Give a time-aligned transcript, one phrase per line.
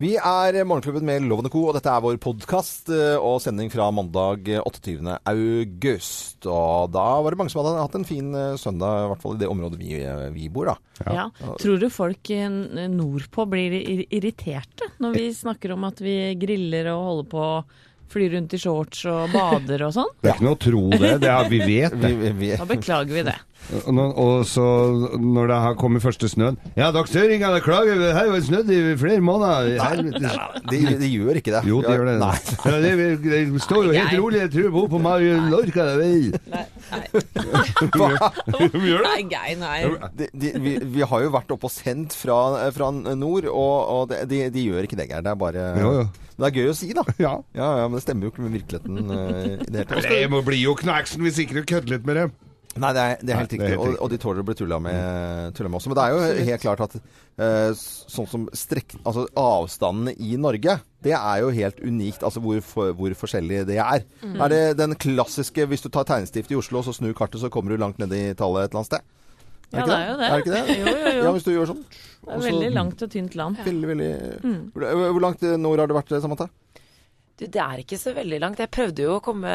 [0.00, 2.88] Vi er Morgenklubben med Lovende Co, og dette er vår podkast
[3.20, 4.96] og sending fra mandag 28.
[5.28, 6.46] august.
[6.48, 9.36] Og da var det mange som hadde hatt en fin eh, søndag, i hvert fall
[9.36, 11.04] i det området vi, eh, vi bor, da.
[11.04, 11.26] Ja.
[11.60, 13.76] Tror du folk eh, nordpå blir
[14.08, 17.46] irriterte når vi snakker om at vi griller og holder på
[18.10, 20.08] flyr rundt i shorts og bader og sånn?
[20.24, 21.12] Det er ikke noe å tro det.
[21.22, 22.32] det er, vi vet Vi, det.
[22.40, 23.36] vi, Da beklager vi det.
[23.86, 24.64] Og, nå- og så
[25.20, 28.78] når det har kommet første snøen Ja, dere søringer, beklager, det har jo snødd i
[28.98, 29.76] flere måneder.
[29.84, 30.32] Helvete.
[30.72, 31.62] de, de gjør ikke det.
[31.68, 32.16] Jo, de gjør det.
[32.22, 32.32] Nei.
[32.66, 34.40] Ja, det, det står jo helt rolig.
[34.42, 35.86] Jeg tror jeg bor på Mallorca.
[36.00, 36.40] det.
[36.50, 37.02] Nei, nei.
[38.74, 39.14] De gjør det.
[39.30, 39.78] nei, nei.
[40.18, 42.40] De, de, vi, vi har jo vært oppe og sendt fra,
[42.74, 45.22] fra nord, og, og de, de, de gjør ikke det, Geir.
[45.26, 46.04] Det er bare Jo, jo.
[46.40, 47.04] Det er gøy å si, da.
[47.20, 47.34] Ja.
[47.54, 50.06] Ja, ja, Men det stemmer jo ikke med virkeligheten Uh, i det hele tatt.
[50.10, 52.32] Det må bli jo knaksen hvis ikke du kødder litt med dem.
[52.78, 53.78] Nei, det er, det er helt er riktig.
[53.82, 55.90] Og, og de tåler å bli tulla med, tulla med også.
[55.90, 58.94] Men det er jo helt klart at uh, sånn som strekk...
[59.02, 62.22] Altså avstandene i Norge, det er jo helt unikt.
[62.26, 64.06] Altså hvor, for, hvor forskjellig det er.
[64.30, 67.50] Er det den klassiske Hvis du tar tegnestift i Oslo og så snur kartet, så
[67.50, 69.16] kommer du langt ned i tallet et eller annet sted?
[69.70, 70.28] Ja, det er jo det.
[70.28, 70.78] Er det ikke det?
[70.78, 71.20] Jo, jo, jo.
[71.24, 71.84] Ja, hvis du gjør sånn.
[71.90, 73.60] Det er veldig langt og tynt land.
[73.66, 74.10] Veldig, veldig
[74.74, 76.50] hvor, hvor langt nord har det vært, Samantha?
[77.40, 78.58] Du, det er ikke så veldig langt.
[78.60, 79.50] Jeg prøvde jo å komme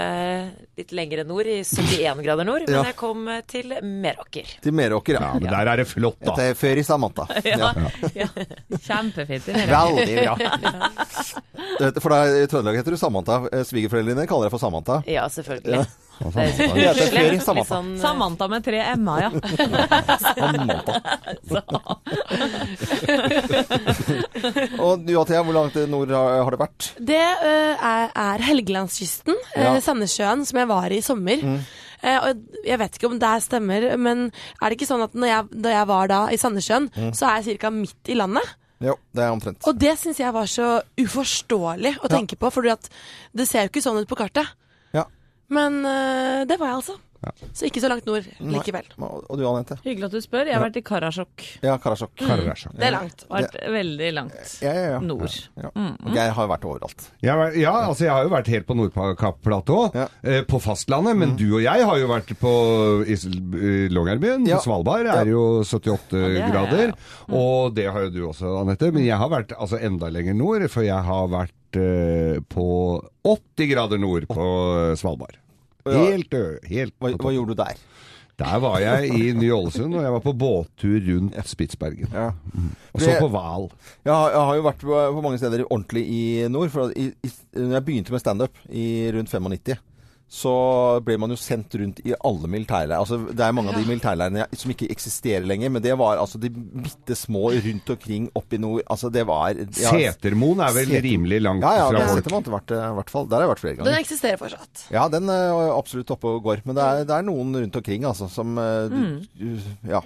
[0.80, 2.83] litt lenger nord, i 71 grader nord, men Ja.
[2.89, 4.55] jeg kom til Meråker.
[4.64, 5.33] Til Meråker, Ja, ja.
[5.38, 6.31] men der er det flott, da.
[6.33, 7.27] Dette er før i Samantha.
[7.45, 7.69] Ja.
[8.17, 8.27] Ja.
[8.88, 9.52] Kjempefint.
[9.53, 10.02] i Meråker.
[10.02, 10.89] Veldig bra.
[12.02, 13.38] For da, i Trøndelag heter du Samantha.
[13.53, 15.02] Eh, Svigerforeldrene dine kaller deg for Samantha.
[15.09, 15.86] Ja, selvfølgelig.
[16.16, 16.30] Ja.
[16.31, 16.52] Er
[17.11, 17.75] heter Samantha.
[17.75, 19.30] sånn, eh, Samantha med tre m-er, ja.
[20.21, 21.02] Samantha.
[24.80, 26.88] Og du Athea, hvor langt nord har, det vært?
[27.11, 29.73] Det eh, er, er Helgelandskysten, uh, Ja.
[29.83, 31.41] Sandnessjøen, som jeg var i i sommer.
[31.43, 31.59] Mm.
[32.05, 34.27] og jeg vet ikke om det stemmer, men
[34.61, 37.11] er det ikke sånn at når jeg, da jeg var da i Sandnessjøen, Mm.
[37.17, 37.69] så er jeg ca.
[37.73, 38.43] midt i landet?
[38.83, 39.63] Jo, det er omtrent.
[39.67, 42.17] Og det syns jeg var så uforståelig å Ja.
[42.17, 42.61] tenke på, for
[43.36, 44.45] det ser jo ikke sånn ut på kartet.
[45.49, 45.55] Ja.
[45.59, 46.99] Men uh, det var jeg altså.
[47.57, 48.86] Så ikke så langt nord likevel.
[49.02, 49.80] Og og du Anette?
[49.81, 50.45] Hyggelig at du spør.
[50.45, 51.45] Jeg har vært i Karasjok.
[51.65, 52.11] Ja, Karasjok.
[52.21, 52.75] Karasjok.
[52.77, 53.23] Det er langt.
[53.31, 54.52] Vært veldig langt.
[54.61, 54.99] Ja, ja, ja.
[55.02, 55.33] Nord.
[55.58, 55.71] Ja.
[55.73, 57.08] Og jeg har vært overalt.
[57.25, 60.05] Ja, vel, ja, altså jeg har jo vært helt på Nordkapp-platå, Ja.
[60.21, 62.53] eh, på fastlandet, men du og jeg har jo vært på
[63.95, 64.45] Longyearbyen.
[64.47, 64.59] Ja.
[64.61, 65.15] Svalbard Ja.
[65.21, 67.33] er jo 78 det er grader, ja.
[67.33, 68.91] og det har jo du også, Anette.
[68.93, 72.67] Men jeg har vært altså enda lenger nord, for jeg har vært eh, på
[73.23, 74.45] 80 grader nord på
[74.99, 75.37] Svalbard.
[75.86, 76.33] Helt,
[76.65, 77.81] helt Hva, hva gjorde du der?
[78.36, 82.09] Der var jeg i Ny-Ålesund, og jeg var på båttur rundt Spitsbergen.
[82.11, 82.33] Ja.
[82.91, 83.69] Og så på Hval.
[84.03, 86.73] Jeg jeg har jo vært på, på mange steder ordentlig i nord.
[86.73, 88.85] For i, i, når jeg begynte med standup i
[89.15, 89.80] rundt 95,
[90.27, 90.52] så
[91.05, 92.97] ble man jo sendt rundt i alle militærleirer.
[92.97, 96.41] Altså, det er mange av de militærleirene som ikke eksisterer lenger, men det var altså
[96.41, 98.81] de bitte små rundt omkring oppe i nord.
[98.89, 102.09] Altså, det var ja, Setermoen er vel Seter- rimelig langt Ja, ja, fra folk.
[102.09, 103.30] Ja, ja, til hvert, i hvert fall.
[103.30, 103.91] Der har jeg vært flere ganger.
[103.91, 104.85] Den eksisterer fortsatt.
[104.97, 106.65] Ja, den er absolutt oppe og går.
[106.65, 109.15] Men det er, det er noen rundt omkring, altså, som mm.
[109.37, 110.02] du- Ja.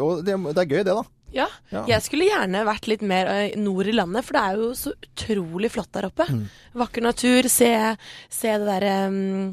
[0.00, 1.02] Og det, det er gøy, det, da.
[1.34, 1.48] Ja.
[1.74, 1.84] Ja.
[1.90, 5.72] Jeg skulle gjerne vært litt mer nord i landet, for det er jo så utrolig
[5.74, 6.28] flott der oppe.
[6.30, 6.44] Mm.
[6.84, 7.72] Vakker natur, se,
[8.30, 9.50] se det derre um,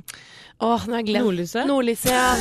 [0.62, 1.64] Åh, nå har jeg glemt Nordlyset?
[1.66, 2.36] Nordlyset, ja.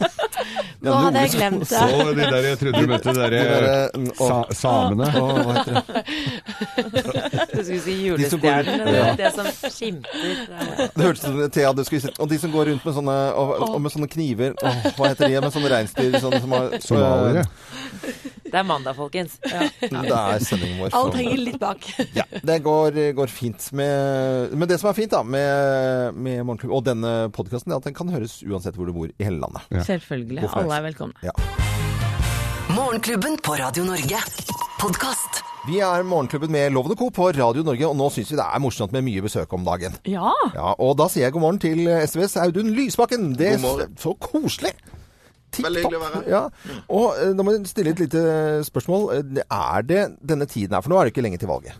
[0.86, 1.66] nå hadde jeg glemt det.
[1.76, 5.08] Så de der jeg trodde du møtte de De der der, mm, sa, samene.
[5.20, 5.84] og- hva heter det?
[7.52, 9.10] Du skulle si De julestjernen, det, Ja.
[9.20, 10.24] det som skimter.
[10.48, 13.18] det- hørtes ut som Thea du skulle si Og de som går rundt med sånne,
[13.36, 15.40] og, og med sånne kniver Åh, Hva heter de?
[15.44, 17.44] Med sånne reinsdyr sånne, som har, Somaliere.
[18.54, 19.32] Det er mandag, folkens.
[19.42, 20.92] Det er sendingen vår.
[20.94, 21.82] Alt henger litt bak.
[22.14, 26.76] Ja, det går, går fint med Men det som er fint da med, med Morgenklubben
[26.78, 29.66] og denne podkasten, er at den kan høres uansett hvor du bor i hele landet.
[29.90, 30.44] Selvfølgelig.
[30.46, 30.54] God.
[30.62, 31.26] Alle er velkomne.
[31.26, 31.34] Ja.
[32.76, 34.22] Morgenklubben på Radio Norge.
[34.78, 35.42] Podkast.
[35.66, 37.10] Vi er Morgenklubben med Lovende Co.
[37.10, 39.98] på Radio Norge, og nå syns vi det er morsomt med mye besøk om dagen.
[40.06, 40.30] Ja.
[40.54, 43.32] Ja, Og da sier jeg god morgen til SVs Audun Lysbakken.
[43.34, 44.76] Det er så koselig!
[45.56, 46.28] Tipp topp.
[46.30, 46.42] Ja.
[46.88, 48.22] Og eh, da må jeg stille et lite
[48.68, 49.08] spørsmål.
[49.18, 51.76] Eh, Er det denne tiden her, for nå er det ikke lenge til valget.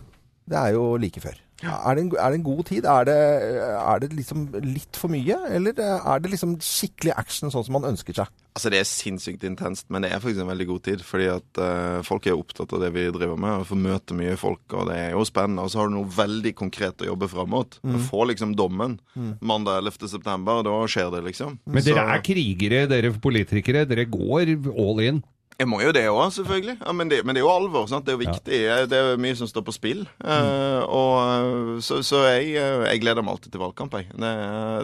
[0.49, 1.37] Det er jo like før.
[1.63, 2.85] Er det, en, er det en god tid?
[2.85, 5.37] Er det, er det liksom litt for mye?
[5.55, 8.31] Eller er det liksom skikkelig action sånn som man ønsker seg?
[8.55, 11.03] Altså Det er sinnssykt intenst, men det er faktisk en veldig god tid.
[11.03, 14.35] Fordi at uh, folk er opptatt av det vi driver med, og får møte mye
[14.39, 15.63] folk, og det er jo spennende.
[15.63, 17.79] Og så har du noe veldig konkret å jobbe fram mot.
[17.83, 18.97] Du får liksom dommen
[19.39, 20.09] mandag 11.
[20.11, 21.59] september, da skjer det, liksom.
[21.67, 23.85] Men dere Så- er krigere, dere politikere.
[23.87, 25.23] Dere går all in.
[25.55, 26.73] Jeg må jo det òg, selvfølgelig.
[26.81, 27.85] Ja, men, det, men det er jo alvor.
[27.87, 28.03] Sant?
[28.03, 28.57] Det er jo viktig.
[28.91, 30.01] Det er mye som står på spill.
[30.19, 33.95] Eh, og, så så jeg, eh, jeg gleder meg alltid til valgkamp.
[33.95, 34.09] Jeg.
[34.19, 34.31] Det,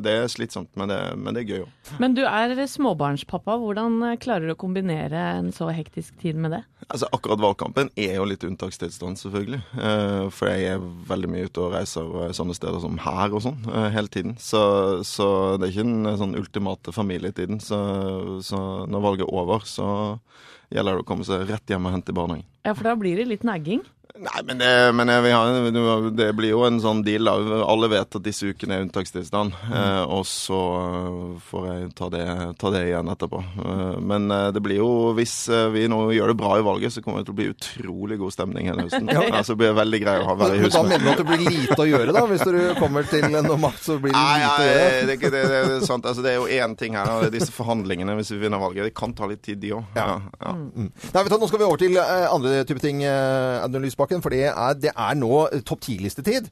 [0.05, 1.91] det er slitsomt, men det, men det er gøy òg.
[1.99, 3.57] Men du er småbarnspappa.
[3.59, 6.61] Hvordan eh, klarer du å kombinere en så hektisk tid med det?
[6.87, 9.59] Altså, akkurat valgkampen er jo litt unntakstilstand, selvfølgelig.
[9.75, 13.35] Uh, for jeg er veldig mye ute og reiser og er sånne steder som her
[13.35, 14.37] og sånn uh, hele tiden.
[14.39, 14.61] Så,
[15.07, 15.27] så
[15.59, 17.59] det er ikke den sånn ultimate familietiden.
[17.63, 17.81] Så,
[18.47, 19.91] så når valget er over, så
[20.71, 22.47] gjelder det å komme seg rett hjem og hente i barnehagen.
[22.65, 23.83] Ja, for da blir det litt nagging.
[24.21, 27.25] Nei, men, det, men har, det blir jo en sånn deal.
[27.25, 27.61] da.
[27.65, 29.55] Alle vet at disse ukene er unntakstilstand.
[29.73, 30.59] Eh, og så
[31.49, 32.25] får jeg ta det,
[32.61, 33.41] ta det igjen etterpå.
[33.65, 36.93] Eh, men eh, det blir jo, hvis eh, vi nå gjør det bra i valget,
[36.93, 39.09] så kommer det til å bli utrolig god stemning hele høsten.
[39.15, 39.41] ja.
[39.47, 41.43] så blir veldig grei å ha være i Men da mener du at det blir
[41.47, 42.25] lite å gjøre, da?
[42.29, 44.91] Hvis du kommer til noe makt, så blir det Nei, lite nei, å gjøre?
[44.91, 45.43] det det, det.
[45.51, 46.09] Det er sant.
[46.11, 48.61] Altså, det er jo én ting her, og det er disse forhandlingene hvis vi vinner
[48.61, 48.91] valget.
[48.91, 49.97] Det kan ta litt tid, de òg.
[49.97, 50.19] Ja.
[50.41, 50.89] Ja, Nei,
[51.23, 54.10] vet du, Nå skal vi over til eh, andre type ting, Audun Lysbakken.
[54.19, 56.49] For det er, det er nå topp ti-listetid.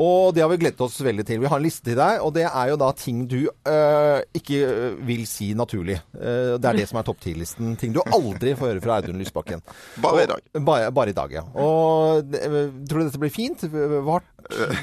[0.00, 1.42] Og det har vi gledet oss veldig til.
[1.42, 4.62] Vi har en liste til deg, og det er jo da ting du øh, ikke
[5.04, 5.98] vil si naturlig.
[6.16, 7.74] Eh, det er det som er topp ti-listen.
[7.80, 9.60] Ting du aldri får høre fra Audun Lysbakken.
[10.02, 10.44] Bare i dag.
[10.54, 11.44] Og, bare, bare i dag, ja.
[11.52, 13.66] Og eh, tror du dette blir fint?
[14.08, 14.31] Vart?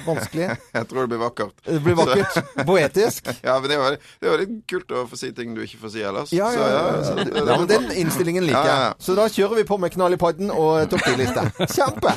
[0.05, 0.49] Vanskelig?
[0.77, 1.55] Jeg tror det blir vakkert.
[1.65, 2.39] Det blir vakkert?
[2.69, 3.31] Poetisk?
[3.49, 3.89] Ja, men det jo,
[4.21, 6.33] det litt kult å få si ting du ikke får si ellers.
[6.35, 6.83] Ja, ja, ja.
[7.05, 8.93] så ja, ja, ja men Den innstillingen liker jeg.
[9.03, 11.47] Så da kjører vi på med knall i padden og topp 10-liste.
[11.71, 12.15] Kjempe!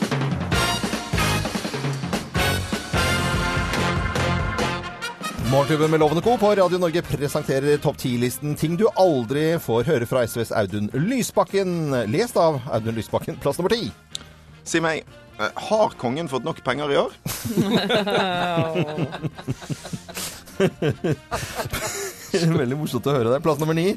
[5.52, 6.38] Morgenklubben med Lovende Co.
[6.38, 11.92] på Radio Norge presenterer topp 10-listen ting du aldri får høre fra SVs Audun Lysbakken.
[12.08, 13.90] Lest av Audun Lysbakken, plass nummer ti.
[14.64, 17.12] Si meg, eh, har kongen fått nok penger i år?
[22.32, 23.40] Veldig morsomt å høre det.
[23.44, 23.96] Plass nummer ni.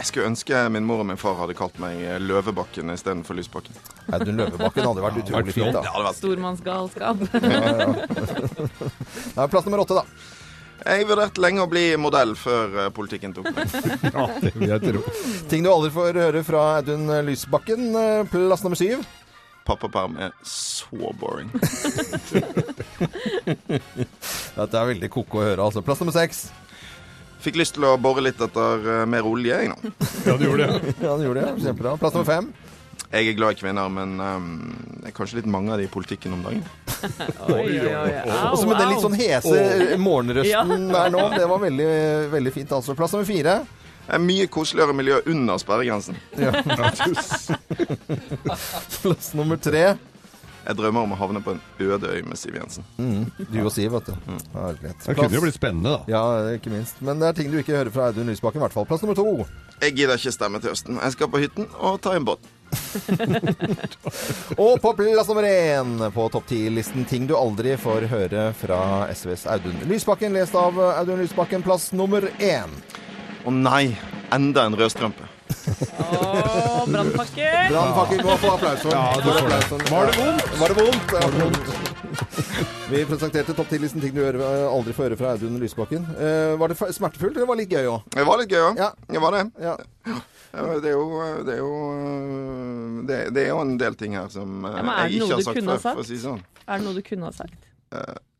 [0.00, 3.74] Jeg skulle ønske min mor og min far hadde kalt meg eh, Løvebakken istedenfor Lysbakken.
[4.08, 5.82] Audun Løvebakken hadde vært utrolig fint, da.
[5.84, 7.16] Vært Stormannsgalskap.
[9.36, 10.04] Ja, plass nummer åtte, da.
[10.80, 13.68] Jeg vurderte lenge å bli modell før eh, politikken tok meg.
[14.16, 15.00] Ja, det vil jeg tro.
[15.52, 17.82] Ting du aldri får høre fra Audun Lysbakken.
[18.32, 19.04] Plass nummer syv.
[19.70, 21.50] Pappaperm er så boring.
[24.56, 25.82] Dette er veldig ko-ko å høre, altså.
[25.86, 26.48] Plass nummer seks.
[27.40, 29.78] Fikk lyst til å bore litt etter uh, mer olje, jeg nå.
[30.26, 30.94] Ja, du gjorde det.
[31.06, 31.54] Ja, du gjorde det.
[31.62, 31.94] Kjempebra.
[32.02, 32.50] Plass nummer fem.
[33.10, 34.50] Jeg er glad i kvinner, men um,
[35.00, 36.66] det er kanskje litt mange av de i politikken om dagen.
[37.48, 38.12] Oi, oi, oi.
[38.50, 41.24] Og så med den litt sånn hese morgenrøsten der nå.
[41.34, 41.92] Det var veldig,
[42.34, 42.98] veldig fint, altså.
[42.98, 43.60] Plass nummer fire.
[44.10, 46.16] Det er mye koseligere miljø under sperregrensen.
[49.02, 49.84] Plass nummer tre.
[50.64, 52.82] Jeg drømmer om å havne på en øde øy med Siv Jensen.
[53.38, 54.14] Du og Siv, vet du.
[54.56, 54.98] Herlighet.
[55.06, 56.00] Det kunne jo blitt spennende, da.
[56.10, 56.24] Ja,
[56.58, 56.98] ikke minst.
[57.06, 58.88] Men det er ting du ikke hører fra Audun Lysbakken, i hvert fall.
[58.90, 59.46] Plass nummer to.
[59.78, 60.98] Jeg gidder ikke stemme til høsten.
[60.98, 62.42] Jeg skal på hytten og ta en båt.
[64.60, 69.46] Og på plass nummer én på topp ti-listen ting du aldri får høre fra SVs
[69.54, 72.74] Audun Lysbakken, lest av Audun Lysbakken, plass nummer én.
[73.46, 73.96] Å nei,
[74.34, 75.28] enda en rødstrømpe.
[76.00, 77.70] Oh, brannpakker.
[77.70, 78.92] Brannpakker må få applaus for.
[78.94, 79.60] Ja, du får det.
[79.60, 79.86] applausen.
[79.90, 80.50] Var det vondt?
[80.60, 81.14] Var det vondt?
[81.16, 81.88] Ja, vondt.
[82.90, 86.04] Vi presenterte topp 10-listen ting du aldri får høre fra Audun Lysbakken.
[86.18, 88.06] Eh, var det smertefullt, eller var det litt gøy òg?
[88.16, 88.80] Det var litt gøy, òg.
[88.82, 88.90] ja.
[89.08, 89.44] Det var det.
[89.62, 89.76] Ja.
[90.50, 91.04] Ja, Det er jo,
[91.46, 91.74] det er jo,
[93.06, 95.44] det, det er jo en del ting her som eh, Ja, er jeg ikke har
[95.46, 96.40] sagt før, for å si sånn.
[96.66, 97.68] Er det noe du kunne ha sagt?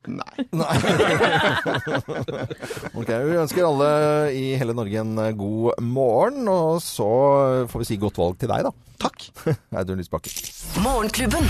[0.09, 0.47] Nei.
[2.99, 3.89] Ok, Vi ønsker alle
[4.33, 7.09] i hele Norge en eh, god morgen, og så
[7.71, 8.73] får vi si godt valg til deg, da.
[9.01, 9.31] Takk.
[9.81, 10.33] Audun Lysbakken.
[10.85, 11.47] Morgenklubben.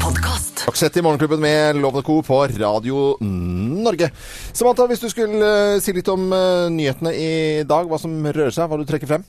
[0.00, 0.62] Podkast.
[0.64, 2.20] Dagsett i Morgenklubben med Lovende Co.
[2.24, 4.08] på Radio Norge.
[4.56, 7.30] Samantha, hvis du skulle eh, si litt om eh, nyhetene i
[7.68, 9.26] dag, hva som rører seg, hva du trekker frem?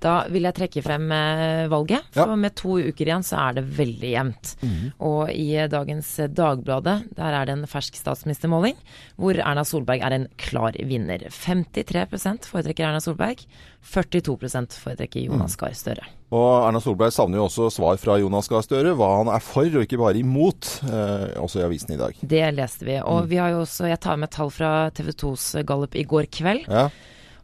[0.00, 1.70] Da vil jeg trekke frem valget.
[1.70, 2.24] valget, Ja.
[2.24, 4.56] for med to uker igjen så er det veldig jevnt.
[5.00, 8.76] Og i eh, dagens eh, Dagbladet, der er det en fersk statsministermåling,
[9.18, 11.18] hvor Erna Solberg er en klar vinner.
[11.18, 13.44] 53% foretrekker Erna Solberg,
[13.84, 16.04] 42% foretrekker Jonas Gahr Støre.
[16.30, 19.66] Og Erna Solberg savner jo også svar fra Jonas Gahr Støre, hva han er for
[19.66, 22.14] og ikke bare imot, eh, også i avisen i dag.
[22.22, 22.98] Det leste vi.
[23.00, 26.30] Og vi har jo også, jeg tar med tall fra TV 2s Gallup i går
[26.30, 26.68] kveld.
[26.68, 26.88] Ja.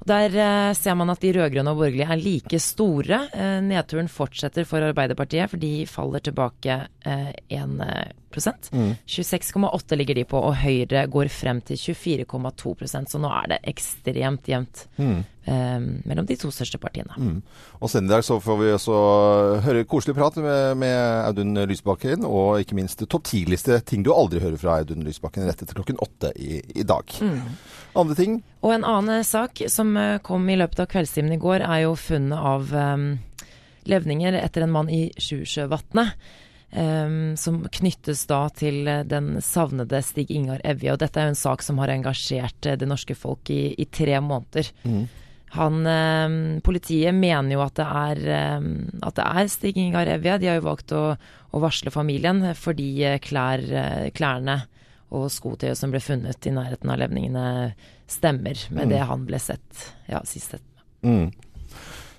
[0.07, 3.25] Der eh, ser man at de rød-grønne og borgerlige er like store.
[3.35, 7.81] Eh, nedturen fortsetter for Arbeiderpartiet, for de faller tilbake eh, 1
[8.31, 8.71] prosent.
[9.07, 14.51] 26,8 ligger de på, og Høyre går frem til 24,2% så nå er det ekstremt
[14.51, 17.17] jevnt eh, mellom de to største partiene.
[17.81, 18.99] Og senere i dag så får vi også
[19.67, 24.43] høre koselig prat med, med Audun Lysbakken, og ikke minst topp ti-liste ting du aldri
[24.45, 27.17] hører fra Audun Lysbakken rett etter klokken åtte i, i dag.
[27.97, 28.41] Andre ting?
[28.63, 31.95] Og en annen sak som eh, kom i løpet av kveldstimen i går, er jo
[31.99, 33.07] funnet av um,
[33.89, 36.17] levninger etter en mann i Sjusjøvatnet.
[36.77, 40.93] Um, som knyttes da til eh, den savnede Stig Ingar Evje.
[40.93, 43.87] Og dette er jo en sak som har engasjert eh, det norske folk i, i
[43.87, 44.73] tre måneder.
[45.55, 48.23] Han, um, politiet mener jo at det er,
[48.59, 48.71] um,
[49.07, 50.41] at det er Stig Ingar Evje.
[50.43, 54.65] De har jo valgt å, å varsle familien fordi eh, klær, eh, klærne
[55.15, 57.47] og skotøyet som ble funnet i nærheten av levningene,
[58.11, 60.57] stemmer med det han ble sett ja, sist.
[61.07, 61.31] Mm.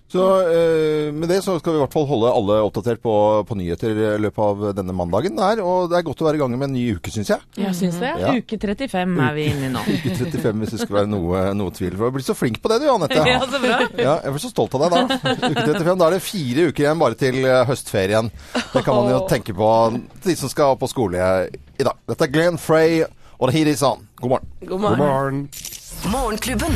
[0.08, 3.14] Så eh, med det så skal vi i hvert fall holde alle oppdatert på,
[3.44, 5.36] på nyheter i løpet av denne mandagen.
[5.36, 7.44] Der, og det er godt å være i gang med en ny uke, syns jeg.
[7.60, 8.14] Jeg syns det.
[8.24, 8.32] Ja.
[8.40, 9.84] Uke 35 er vi inne i nå.
[9.98, 11.92] Uke 35 hvis det skulle være noe, noe tvil.
[11.92, 13.20] For du har blitt så flink på det du, Anette.
[13.28, 13.82] Ja, så bra.
[14.00, 15.20] Ja, jeg blir så stolt av deg da.
[15.52, 18.32] Uke 35, Da er det fire uker igjen bare til eh, høstferien.
[18.56, 19.72] Det kan man jo tenke på
[20.24, 21.20] de som skal på skole
[21.80, 21.98] i dag.
[22.10, 23.04] Dette er Glenn Frey
[23.38, 24.08] og The Heat Is On.
[24.22, 24.48] God morgen.
[24.62, 24.98] God God morgen.
[24.98, 25.50] morgen.
[26.12, 26.74] Morgenklubben.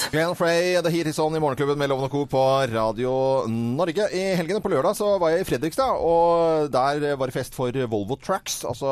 [0.00, 0.12] Podkast.
[0.12, 2.24] Glenn Frey, The Heat Is On i Morgenklubben med Loven og Co.
[2.26, 3.12] på Radio
[3.48, 4.06] Norge.
[4.16, 7.74] I helgene på lørdag så var jeg i Fredrikstad, og der var det fest for
[7.90, 8.62] Volvo Trucks.
[8.68, 8.90] Altså,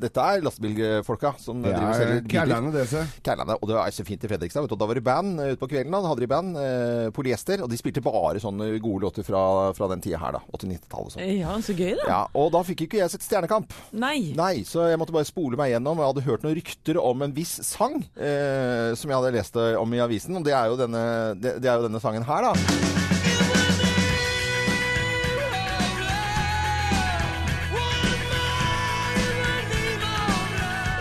[0.00, 2.70] dette er lastebilfolka som ja, driver og selger er biler.
[2.74, 3.04] Det, se.
[3.24, 4.66] Kærlandet, og det er så fint i Fredrikstad.
[4.66, 4.78] Vet du.
[4.84, 5.94] Da var det band eh, ute på kvelden.
[5.94, 9.44] Da hadde de band, eh, Polyester, og de spilte bare sånne gode låter fra,
[9.76, 10.42] fra den tida her, da.
[10.52, 11.34] 80-90-tallet og sånn.
[11.38, 12.08] Ja, så gøy, da.
[12.10, 13.74] Ja, og da fikk ikke jeg sett Stjernekamp.
[13.96, 14.34] Nei.
[14.38, 16.02] Nei, så jeg måtte bare spole meg gjennom.
[16.02, 19.94] Jeg hadde hørt noen rykter om en viss sang eh, som jeg hadde lest om
[19.94, 20.33] i avisen.
[20.36, 21.04] Og det er jo denne,
[21.38, 23.03] det, det er jo denne sangen her, da.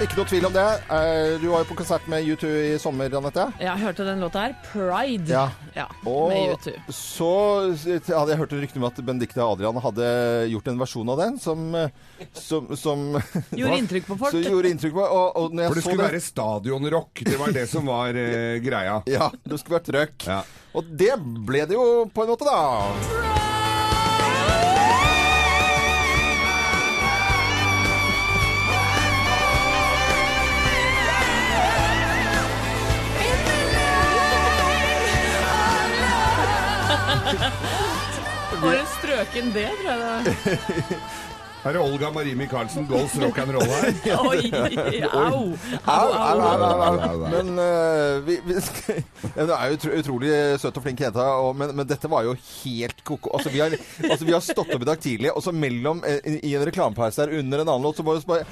[0.03, 0.63] Ikke noe tvil om det.
[0.91, 3.45] Eh, Du var jo på konsert med U2 i sommer, Anette.
[3.62, 4.55] Jeg hørte den låta her.
[4.67, 5.29] Pride.
[5.31, 5.45] Ja.
[5.77, 6.74] Ja, Og med U2.
[6.91, 7.29] så
[7.72, 10.10] hadde jeg hørt et rykte om at Benedicte Adrian hadde
[10.51, 11.89] gjort en versjon av den som, eh,
[12.36, 13.05] som, som
[13.60, 14.36] Gjorde inntrykk på folk.
[14.36, 17.24] Så gjorde inntrykk på og, og når jeg For det så skulle være stadionrock.
[17.31, 19.00] Det var det som var eh, greia.
[19.07, 20.27] Ja, det skulle vært trøkk.
[20.27, 20.41] Ja.
[20.75, 21.15] Og det
[21.48, 23.52] ble det jo på en måte, da.
[38.63, 40.34] For en strøken D, tror jeg det
[41.63, 43.91] Her er Olga Marie Michaelsen, Goals rock and roll her.
[44.29, 44.51] Oi,
[45.12, 45.55] au.
[45.84, 47.27] Au, au, au.
[47.32, 49.03] Men uh, vi, vi skal,
[49.36, 50.32] ja, Det er jo utro, utrolig
[50.63, 51.27] søt og flink jente,
[51.60, 53.29] men, men dette var jo helt ko-ko.
[53.36, 53.75] Altså, vi har,
[54.10, 57.22] altså, vi har stått opp i dag tidlig, og så mellom i, i en reklamepause
[57.24, 58.43] der under en annen låt, så bare, det så bare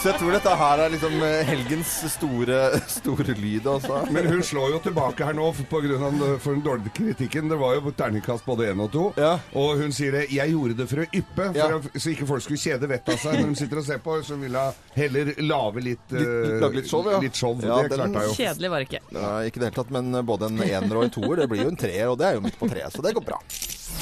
[0.00, 3.98] Så jeg tror dette her er liksom eh, helgens store, store lyd, altså.
[4.08, 7.50] Men hun slår jo tilbake her nå for, grunn av den- for den dårlige kritikken.
[7.52, 9.02] Det var jo terningkast både én og to.
[9.20, 9.34] Ja.
[9.60, 11.68] Og hun sier det 'jeg gjorde det for å yppe', for Ja.
[11.76, 14.16] å, så ikke folk skulle kjede vettet av seg når de sitter og ser på.
[14.24, 17.20] Så ville hun heller lage litt, eh, lage litt show, ja.
[17.20, 17.52] Litt show.
[17.60, 18.34] Ja, det klarte hun jo.
[18.40, 19.04] Kjedelig var det ikke.
[19.12, 21.62] Nei, ikke i det hele tatt, men både en ener og en toer, det blir
[21.64, 23.36] jo en treer, og det er jo midt på treet, så det går bra.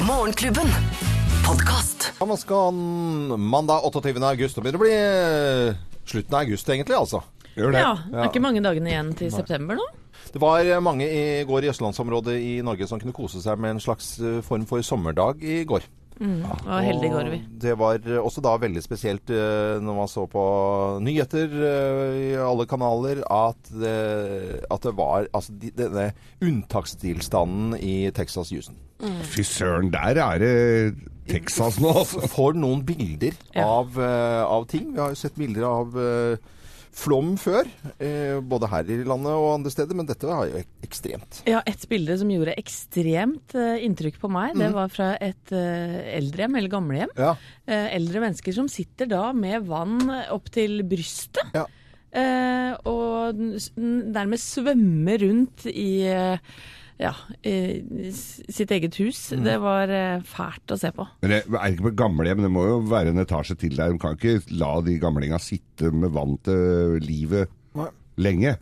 [0.07, 1.18] Morgenklubben.
[1.49, 2.13] Podkast.
[2.21, 2.73] Ja, man skal
[3.41, 4.11] mandag 28.
[4.21, 4.59] august.
[4.59, 7.23] Det begynner å bli eh, slutten av august, egentlig, altså.
[7.55, 7.81] Gjør det.
[7.81, 9.87] Ja, det er ikke mange dagene igjen til september nå.
[10.35, 13.79] Det var eh, mange i går i østlandsområdet i Norge som kunne kose seg med
[13.79, 15.89] en slags eh, form for sommerdag i går.
[16.19, 16.29] Det
[16.69, 17.41] var heldig går vi.
[17.41, 20.47] Og Det var også da veldig spesielt når man så på
[21.01, 21.53] nyheter
[22.19, 23.99] i alle kanaler, at det,
[24.67, 26.11] at det var altså, denne
[26.43, 28.83] unntakstilstanden i Texas-jusen.
[29.31, 30.57] Fy søren, der er det
[31.29, 32.23] Texas nå, altså.
[32.33, 33.67] For noen bilder Ja.
[33.81, 34.93] av, eh, av ting.
[34.95, 36.37] Vi har jo sett bilder av eh,
[36.99, 37.69] flom før,
[38.03, 41.43] eh, både her i landet og andre steder, men dette var jo ekstremt.
[41.47, 44.59] Ja, et bilde som gjorde ekstremt eh, inntrykk på meg, Mm.
[44.65, 47.13] det var fra et uh, eldrehjem, eller gamlehjem.
[47.17, 47.37] Ja.
[47.69, 50.01] Eh, eldre mennesker som sitter da med vann
[50.33, 51.45] opp til brystet.
[51.55, 51.67] Ja.
[52.11, 56.39] Eh, og dermed nærmest svømmer rundt i eh,
[56.99, 57.13] ja,
[58.13, 59.21] sitt eget hus.
[59.33, 59.45] Mm.
[59.47, 61.07] Det var eh, fælt å se på.
[61.23, 63.95] Men det er ikke på gamlehjem, det må jo være en etasje til der.
[63.95, 67.91] De kan ikke la de gamlinga sitte med vann til livet Nei.
[68.19, 68.57] lenge.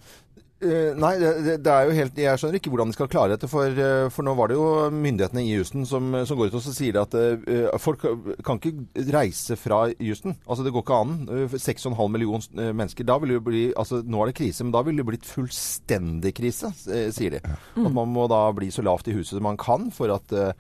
[0.67, 1.31] Eh, nei, det,
[1.65, 3.49] det- er jo helt Jeg skjønner ikke hvordan de skal klare dette.
[3.51, 6.65] For, eh, for nå var det jo myndighetene i Houston som, som går ut og
[6.67, 8.05] sier at uh, folk
[8.47, 10.37] kan ikke reise fra Houston.
[10.47, 11.17] Altså Det går ikke an.
[11.31, 13.07] Eh, 6,5 millioner mennesker.
[13.09, 16.35] Da vil det bli Altså Nå er det krise, men da vil det blitt fullstendig
[16.37, 16.73] krise,
[17.15, 17.41] sier de.
[17.47, 20.53] At man må da bli så lavt i huset som man kan for at eh,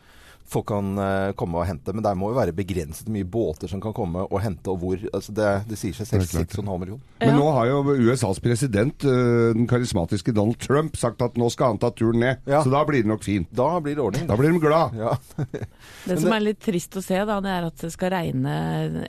[0.50, 1.92] folk kan uh, komme og hente.
[1.94, 5.00] Men der må jo være begrenset mye båter som kan komme og hente, og hvor.
[5.12, 6.26] Altså det, det sier seg selv.
[6.26, 7.02] Det er 6,5 millioner.
[7.20, 7.36] Men Ja.
[7.38, 11.80] nå har jo USAs president, uh, den karismatiske Donald Trump, sagt at nå skal han
[11.82, 12.42] ta turen ned.
[12.46, 12.62] Ja.
[12.64, 13.48] Så da blir det nok fint.
[13.56, 14.28] Da blir det ordning.
[14.30, 14.96] Da blir de glad.
[14.98, 15.16] Ja.
[16.06, 18.52] Det som er litt trist å se, da, det er at det skal regne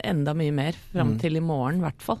[0.02, 2.20] enda mye mer fram til i morgen, i hvert fall.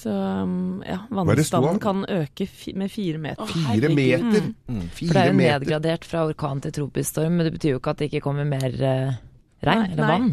[0.00, 2.46] Så um, ja, vannstanden kan øke
[2.78, 3.50] med fire meter.
[3.52, 4.46] Fire meter!
[4.70, 4.84] Mm.
[4.96, 5.58] For det er jo meter.
[5.58, 8.48] nedgradert fra orkan til tropisk storm, men det betyr jo ikke at det ikke kommer
[8.48, 9.18] mer eh,
[9.66, 10.14] regn Nei, eller nei.
[10.14, 10.32] vann.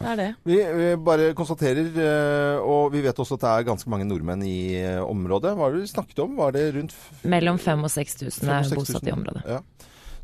[0.00, 0.28] Det er det.
[0.48, 4.44] Vi, vi bare konstaterer, eh, og vi vet også at det er ganske mange nordmenn
[4.46, 5.56] i eh, området.
[5.56, 6.38] Hva var det vi snakket om?
[6.38, 6.94] Var det rundt
[7.28, 9.42] Mellom 5000 og 6000 er bosatt i området.
[9.50, 9.60] Ja.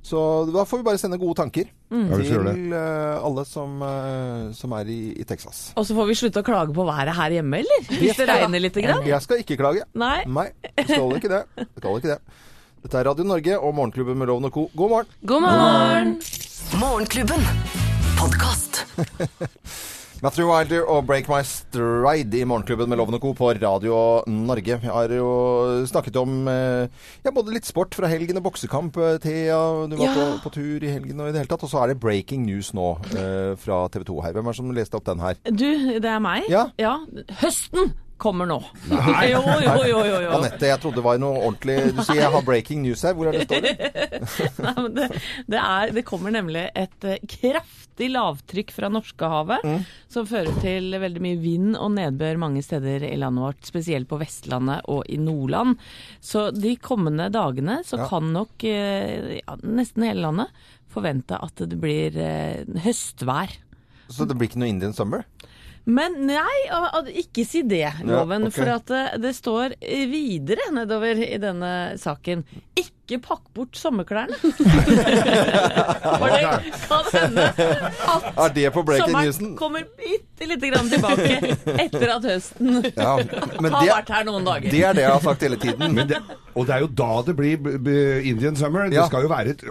[0.06, 0.18] Så
[0.54, 2.04] da får vi bare sende gode tanker mm.
[2.20, 5.72] til eh, alle som, uh, som er i, i Texas.
[5.74, 7.88] Og så får vi slutte å klage på været her hjemme, eller?
[7.90, 9.02] Hvis det regner lite grann.
[9.08, 9.82] Jeg skal ikke klage.
[9.98, 10.20] Nei.
[10.30, 10.46] Nei,
[10.84, 11.42] skal ikke det.
[11.80, 12.20] Skal ikke det.
[12.86, 14.68] Dette er Radio Norge og Morgenklubben med Loven og Co.
[14.78, 15.18] God morgen!
[15.26, 16.16] God morgen!
[16.78, 17.50] Morgenklubben.
[18.20, 18.84] Podkast.
[20.24, 23.34] Matthew Wilder og Break My Stride i Morgenklubben med Loven og Co.
[23.36, 23.98] på Radio
[24.32, 24.78] Norge.
[24.80, 25.26] Vi har jo
[25.86, 26.88] snakket om eh,
[27.26, 28.96] ja, både litt sport fra helgen og boksekamp.
[28.96, 29.58] eh, Thea,
[29.90, 30.14] du var Ja.
[30.16, 31.66] på, på tur i helgen og i det hele tatt.
[31.68, 34.32] Og så er det breaking news nå eh, fra TV 2 her.
[34.38, 35.36] Hvem er det som leste opp den her?
[35.52, 35.68] Du,
[36.00, 36.48] det er meg.
[36.48, 36.64] Ja.
[36.80, 36.96] Ja.
[37.44, 37.92] Høsten
[38.22, 38.58] kommer nå.
[38.90, 39.26] Nei.
[39.32, 40.30] Jo, jo, jo, jo, jo.
[40.38, 43.16] Anette, jeg trodde det var noe ordentlig Du sier jeg har breaking news her.
[43.18, 43.74] Hvor er det står det?
[44.64, 45.08] Nei, men det,
[45.52, 49.66] det, er, det kommer nemlig et eh, kraftig lavtrykk fra Norskehavet
[50.12, 54.18] som fører til veldig mye vind og nedbør mange steder i landet vårt, spesielt på
[54.20, 55.76] Vestlandet og i Nordland.
[56.24, 58.08] Så de kommende dagene så Ja.
[58.10, 63.52] kan nok eh, ja, nesten hele landet forvente at det blir eh, høstvær.
[64.12, 65.24] Så det blir ikke noe Indian Summer?
[65.86, 66.56] Men nei,
[67.22, 68.48] ikke si det, loven.
[68.48, 68.54] ok.
[68.56, 69.76] For at det, det står
[70.10, 72.42] videre nedover i denne saken.
[72.76, 74.36] Ikke pakk bort sommerklærne.
[74.42, 79.52] For det kan hende at Er det på sommeren newsen?
[79.58, 81.38] kommer bitte lite grann tilbake
[81.86, 84.68] etter at høsten Ja, har det, vært her noen dager.
[84.74, 85.94] det er det jeg har sagt hele tiden.
[85.96, 86.18] Men det,
[86.56, 88.90] og det er jo da det blir Indian summer.
[88.90, 89.06] Det Ja.
[89.08, 89.64] skal jo være et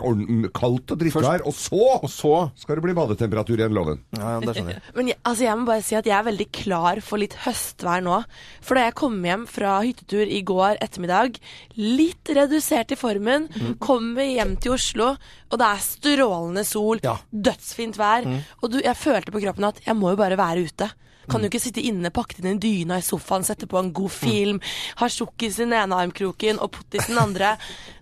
[0.55, 3.99] kaldt og drittvær, og så Og så skal det bli badetemperatur igjen, loven.
[4.17, 4.81] Ja, det skjønner jeg.
[4.95, 8.01] Men jeg, altså jeg må bare si at jeg er veldig klar for litt høstvær
[8.05, 8.23] nå.
[8.65, 11.37] For da jeg kom hjem fra hyttetur i går ettermiddag,
[11.77, 13.47] litt redusert i formen,
[13.79, 15.11] kommer hjem til Oslo,
[15.51, 17.17] og det er strålende sol, Ja.
[17.31, 18.27] dødsfint vær,
[18.61, 20.91] og du, jeg følte på kroppen at jeg må jo bare være ute.
[21.27, 24.11] Kan jo ikke sitte inne, pakket inn i dyna i sofaen, sette på en god
[24.13, 24.59] film,
[25.01, 27.55] ha tjukkis i den ene armkroken og pottis i den andre.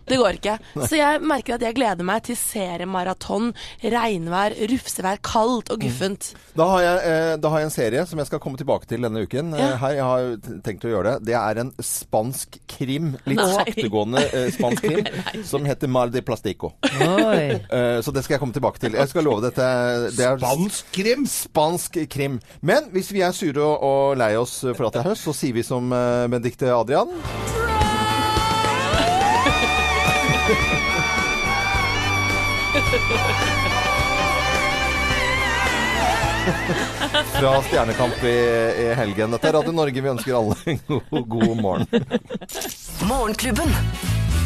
[0.10, 0.58] Det går ikke.
[0.90, 3.52] Så jeg merker at jeg gleder meg til seriemaraton,
[3.84, 6.32] regnvær, rufsevær, kaldt og guffent.
[6.58, 9.04] Da har, jeg, eh, da har jeg en serie som jeg skal komme tilbake til
[9.06, 9.54] denne uken.
[9.58, 9.74] Ja.
[9.74, 11.30] Eh, her, Jeg har tenkt å gjøre det.
[11.32, 13.14] Det er en spansk krim.
[13.30, 13.50] Litt Nei.
[13.58, 15.10] saktegående eh, spansk krim.
[15.52, 16.74] som heter Mar de Plastico.
[16.84, 17.62] Oi.
[17.74, 18.96] Eh, så det skal jeg komme tilbake til.
[18.98, 19.66] Jeg skal love dette.
[20.14, 21.26] Det er Spansk krim!
[21.30, 22.38] Spansk krim.
[22.62, 25.58] Men hvis vi er sure og, lei oss for at det er høst, så sier
[25.58, 27.14] vi som Benedicte Adrian.
[36.44, 38.34] Fra Stjernekamp i,
[38.84, 39.32] i helgen.
[39.32, 40.02] Dette er Radio Norge.
[40.04, 41.88] Vi ønsker alle en god, god morgen.
[43.08, 43.72] Morgenklubben.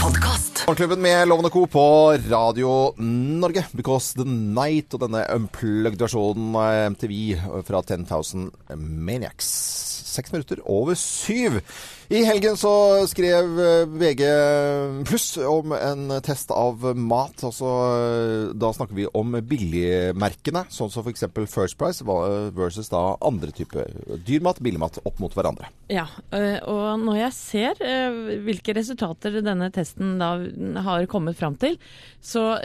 [0.02, 0.62] Podkast.
[0.68, 1.66] Morgenklubben med Lovende Co.
[1.66, 1.86] på
[2.30, 3.66] Radio Norge.
[3.74, 7.18] Because the Night og denne unplugged versjonen av MTV
[7.66, 9.50] fra 10,000 Maniacs.
[10.14, 11.62] Seks minutter over syv.
[12.08, 12.72] I helgen så
[13.12, 14.22] skrev eh, VG
[15.10, 17.42] pluss om en test av mat.
[17.44, 21.26] Altså, eh, da snakker vi om billigmerkene, sånn som f.eks.
[21.52, 22.06] First Price
[22.56, 23.92] versus da andre typer
[24.24, 25.68] dyrmat, billigmat, opp mot hverandre.
[25.92, 26.06] Ja,
[26.68, 27.84] og når jeg ser
[28.44, 30.34] hvilke resultater denne testen da
[30.84, 31.78] har kommet fram til,
[32.24, 32.58] så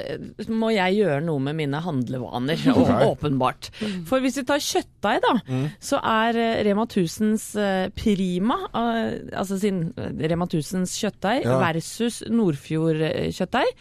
[0.51, 3.11] må jeg gjøre noe med mine handlevaner, okay.
[3.11, 3.73] Åpenbart.
[4.07, 5.35] For hvis vi tar kjøttdeig, da,
[5.83, 8.59] så er Rema 1000s øh, Prima,
[9.37, 11.59] altså sin øh, Rema 1000s kjøttdeig Ja.
[11.59, 13.73] versus Nordfjord-kjøttdeig,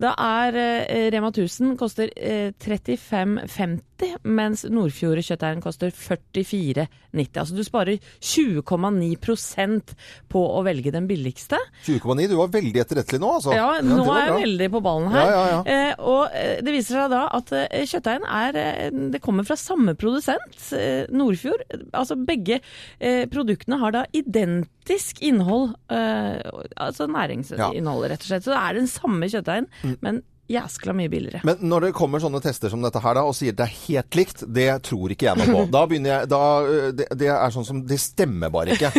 [0.00, 7.38] da er øh, Rema 1000 koster øh, 35,50, mens Nordfjord-kjøttdeigen koster 44,90.
[7.40, 9.94] Altså du sparer 20,9%
[10.32, 11.58] på å velge den billigste.
[11.86, 12.26] 20,9.
[12.30, 13.54] Du var veldig etterrettelig nå, altså.
[13.56, 15.30] Ja, nå er jeg veldig på ballen her.
[15.30, 15.60] Ja, ja, ja.
[15.66, 19.56] Eh, og eh, det viser seg da at eh, kjøttdeigen er eh, Det kommer fra
[19.60, 21.64] samme produsent, eh, Nordfjord.
[21.96, 22.60] Altså begge
[23.00, 24.72] eh, produktene har da identisk
[25.20, 26.38] innhold, eh,
[26.76, 28.44] altså næringsinnhold, rett og slett.
[28.46, 29.96] Så det er den samme kjøttdeigen, Mm.
[30.00, 31.40] men jæskla mye billigere.
[31.42, 34.14] Men når det kommer sånne tester som dette her da, og sier det er helt
[34.14, 35.70] likt, det tror ikke jeg noe på.
[35.74, 38.92] Da begynner jeg, da, øh, det, det er sånn som, det stemmer bare ikke.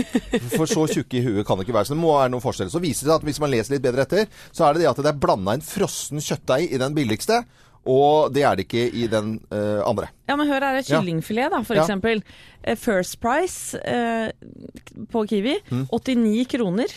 [0.57, 1.87] For så tjukke i huet kan det ikke være.
[1.87, 2.69] Så det må være noen forskjell.
[2.73, 4.89] Så viser det seg at hvis man leser litt bedre etter, så er det det
[4.91, 7.39] at det er blanda inn frossen kjøttdeig i den billigste,
[7.87, 10.09] og det er det ikke i den uh, andre.
[10.27, 11.85] Ja, men hør her er kyllingfilet, da, for Ja.
[11.85, 12.21] eksempel.
[12.63, 14.29] Eh, First Price uh,
[15.11, 15.85] på Kiwi, Mm.
[15.91, 16.91] 89 kroner,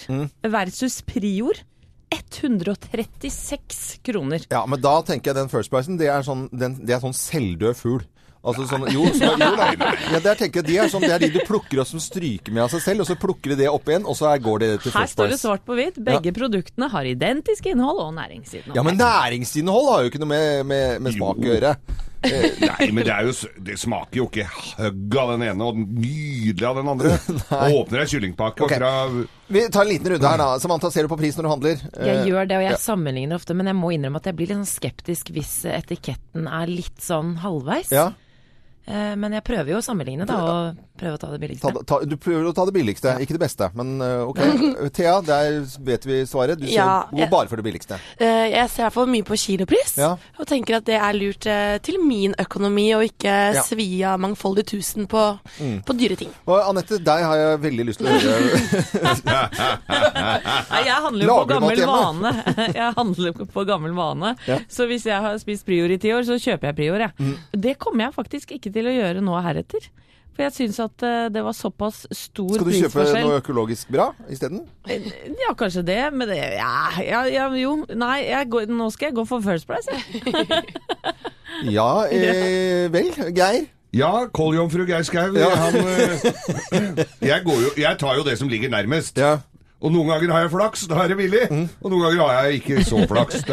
[0.51, 1.63] versus Prior
[2.11, 4.45] 136 kroner.
[4.51, 7.15] Ja, men da tenker jeg den First Pricen, det er sånn, den, det er sånn
[7.17, 8.03] selvdød fugl.
[8.41, 9.67] Altså sånn, jo, så, jo da.
[9.77, 12.55] Ja, det, er, tenker de er sånn, det er de du plukker og som stryker
[12.57, 14.63] med av seg selv, og så plukker de det opp igjen, og så er, går
[14.63, 16.01] det til Her står det svart på hvitt.
[16.07, 18.79] Begge produktene har identisk innhold og næringsinnhold.
[18.79, 21.75] Ja, men næringsinnhold har jo ikke noe med, med, med smak å gjøre.
[22.21, 23.33] Nei, men det, er jo,
[23.65, 24.45] det smaker jo ikke
[24.77, 27.15] høgg av den ene og nydelig av den andre.
[27.81, 28.81] Åpner ei kyllingpakke okay.
[28.81, 28.91] fra
[29.49, 30.49] Vi tar en liten runde her, da.
[30.61, 31.85] Samantha, ser du på pris når du handler?
[31.97, 32.81] Jeg Eh, gjør det, og jeg ja.
[32.81, 36.69] sammenligner ofte, men jeg må innrømme at jeg blir litt sånn skeptisk hvis etiketten er
[36.69, 37.93] litt sånn halvveis.
[37.95, 38.11] Ja.
[38.91, 41.73] Eh, Men jeg prøver jo å sammenligne, da, og prøve å ta det billigste.
[41.89, 43.71] ta, du prøver å ta det billigste, ikke det beste.
[43.79, 44.41] Men eh, ok.
[44.97, 46.61] Thea, der vet vi svaret.
[46.61, 47.99] Du ser Ja, går jeg- bare for det billigste.
[48.21, 50.13] Eh, jeg ser i hvert fall mye på kilopris, Ja.
[50.39, 53.63] og tenker at det er lurt eh, til min økonomi, å ikke Ja.
[53.67, 55.25] svi av mangfoldig tusen på,
[55.87, 56.31] på dyre ting.
[56.47, 59.41] Og Anette, deg har jeg veldig lyst til å høre.
[59.91, 62.33] Nei, jeg handler jo på gammel vane.
[62.81, 64.35] Jeg handler på gammel vane.
[64.49, 64.59] Ja.
[64.71, 67.13] Så hvis jeg har spist Prior i ti år, så kjøper jeg Prior, jeg.
[67.19, 67.35] Mm.
[67.67, 69.89] Det kommer jeg faktisk ikke til å gjøre nå heretter.
[70.41, 74.07] For jeg syns at eh, det var såpass stor Skal du kjøpe noe økologisk bra
[74.33, 74.63] isteden?
[74.89, 77.75] Ja, kanskje det, men det ja, ja, ja, jo.
[77.93, 80.65] Nei, jeg går, nå skal jeg gå for First Price, jeg.
[81.77, 83.13] Ja, eh, vel.
[83.37, 83.69] Geir?
[83.93, 85.37] Ja, kolljomfru Geir Skau.
[85.37, 85.51] Ja.
[85.61, 89.21] Han, eh, jeg, går jo, jeg tar jo det som ligger nærmest.
[89.21, 89.43] Ja.
[89.81, 89.87] Mm.
[89.89, 91.45] Og noen ganger har jeg flaks, da er det billig.
[91.81, 93.41] Og noen ganger har jeg ikke så flaks.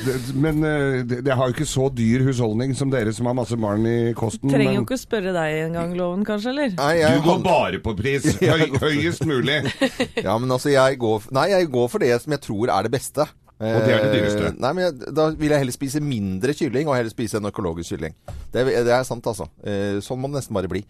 [0.00, 3.26] Det, det, men eh, det, det har jo ikke så dyr husholdning som dere som
[3.26, 4.46] har masse barn i kosten.
[4.52, 6.76] Trenger jo men ikke spørre deg engang, Loven, kanskje, eller?
[6.78, 8.28] Nei, jeg du går bare på pris.
[8.40, 9.58] Høy, høyest mulig.
[10.26, 12.94] Ja, men altså, jeg går, nei, jeg går for det som jeg tror er det
[12.94, 13.26] beste.
[13.60, 14.44] Og det er det dyreste.
[14.48, 17.50] Eh, Nei, men jeg, Da vil jeg heller spise mindre kylling, og heller spise en
[17.50, 18.14] økologisk kylling.
[18.54, 19.50] Det, er- det er sant, altså.
[19.60, 20.80] Eh, Sånn må det nesten bare bli.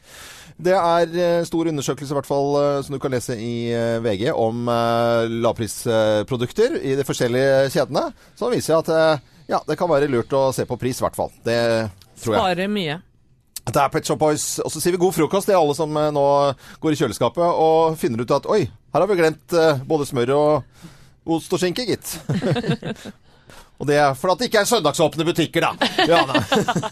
[0.60, 3.98] Det er eh, stor undersøkelse, i hvert fall, eh, som du kan lese i eh,
[4.04, 4.68] VG, om
[5.40, 8.10] lavprisprodukter i de forskjellige kjedene.
[8.38, 8.90] Som viser at
[9.50, 11.32] ja, det kan være lurt å se på pris, i hvert fall.
[11.46, 11.60] Det
[12.20, 12.42] tror jeg.
[12.42, 13.00] Sparer mye.
[13.70, 14.44] Det er Pet Shop Boys.
[14.64, 16.26] Og så sier vi god frokost til alle som nå
[16.82, 19.56] går i kjøleskapet og finner ut at oi, her har vi glemt
[19.88, 22.16] både smør og ost og skinke, gitt.
[23.80, 25.90] og det er fordi det ikke er søndagsåpne butikker, da.
[26.04, 26.42] Ja, da.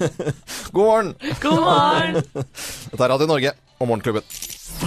[0.74, 1.14] God morgen.
[1.42, 2.18] God morgen!
[2.90, 4.22] Dette er Radio Norge og Morgenklubben.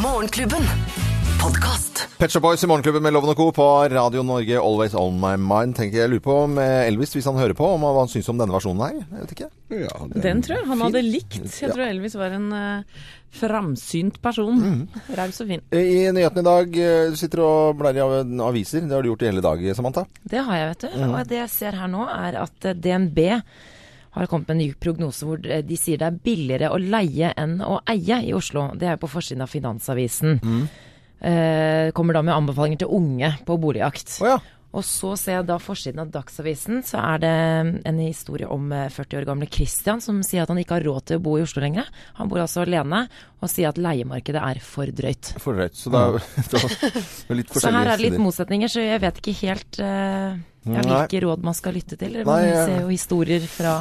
[0.01, 1.10] Morgenklubben.
[1.41, 2.07] Podkast.
[2.19, 3.47] Petcha Boys i Morgenklubben med Loven og Co.
[3.55, 5.73] på Radio Norge, Always On My Mind.
[5.77, 8.29] Tenker jeg lurer på om eh, Elvis, hvis han hører på, om hva han syns
[8.29, 8.99] om denne versjonen her.
[9.01, 9.47] Jeg vet ikke.
[9.73, 11.39] Ja, den, Den tror jeg han hadde likt.
[11.41, 11.51] Ja.
[11.65, 13.01] Jeg tror Elvis var en uh,
[13.41, 14.61] framsynt person.
[14.61, 15.01] Mm.
[15.17, 15.63] Raus og fin.
[15.73, 18.85] I nyhetene i dag, eh, du sitter og blar i av- aviser.
[18.85, 20.05] Det har du gjort i hele dag, Samantha.
[20.21, 21.01] Det har jeg, vet du.
[21.09, 23.23] Og det jeg ser her nå, er at eh, DNB
[24.11, 27.33] har kommet med en ny prognose hvor eh, de sier det er billigere å leie
[27.39, 28.69] enn å eie i Oslo.
[28.77, 30.37] Det er jo på forsiden av Finansavisen.
[31.21, 34.17] Eh, kommer da med anbefalinger til unge på boligjakt.
[34.23, 34.39] Oh, ja.
[34.71, 37.31] Og så ser jeg da forsiden av Dagsavisen, så er det
[37.89, 41.09] en historie om eh, 40 år gamle Christian som sier at han ikke har råd
[41.09, 41.89] til å bo i Oslo lenger.
[42.21, 43.01] Han bor altså alene,
[43.43, 45.33] og sier at leiemarkedet er for drøyt.
[45.43, 45.75] For drøyt.
[45.75, 46.21] Så da, da,
[46.55, 50.39] det er litt Så her er det litt motsetninger, så jeg vet ikke helt eh,
[50.71, 52.21] hvilke råd man skal lytte til.
[52.21, 53.75] Nei, Man jeg- ser jo historier fra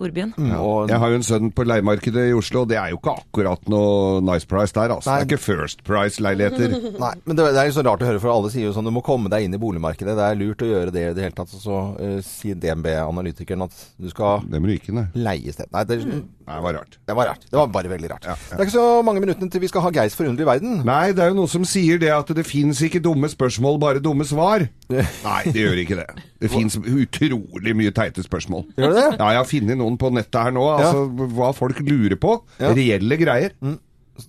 [0.00, 0.32] storbyen.
[0.36, 3.00] Mm, og, Jeg har jo en sønn på leiemarkedet i Oslo, og det er jo
[3.00, 5.12] ikke akkurat noe nice price der, altså.
[5.12, 5.20] Nei.
[5.20, 6.76] Det er ikke First Price-leiligheter.
[7.04, 8.88] Nei, men det, det er jo så rart å høre, for alle sier jo sånn
[8.88, 10.16] du må komme deg inn i boligmarkedet.
[10.18, 11.54] Det er lurt å gjøre det i det hele tatt.
[11.56, 15.06] Og så uh, sier DNB-analytikeren at du skal nei.
[15.14, 15.70] leie sted.
[15.74, 16.98] Nei, det, Nei, det var rart.
[17.06, 17.46] det var rart.
[17.46, 18.26] Det var bare veldig rart.
[18.26, 18.56] Ja, ja.
[18.56, 20.80] Det er ikke så mange minuttene til vi skal ha Geirs forunderlige verden.
[20.88, 24.02] Nei, det er jo noen som sier det at det fins ikke dumme spørsmål, bare
[24.02, 24.66] dumme svar.
[24.90, 26.06] Nei, det gjør ikke det.
[26.42, 28.66] Det fins utrolig mye teite spørsmål.
[28.76, 29.06] Gjør det?
[29.20, 32.36] Ja, jeg har funnet noen på nettet her nå, altså hva folk lurer på.
[32.60, 32.74] Ja.
[32.76, 33.56] Reelle greier.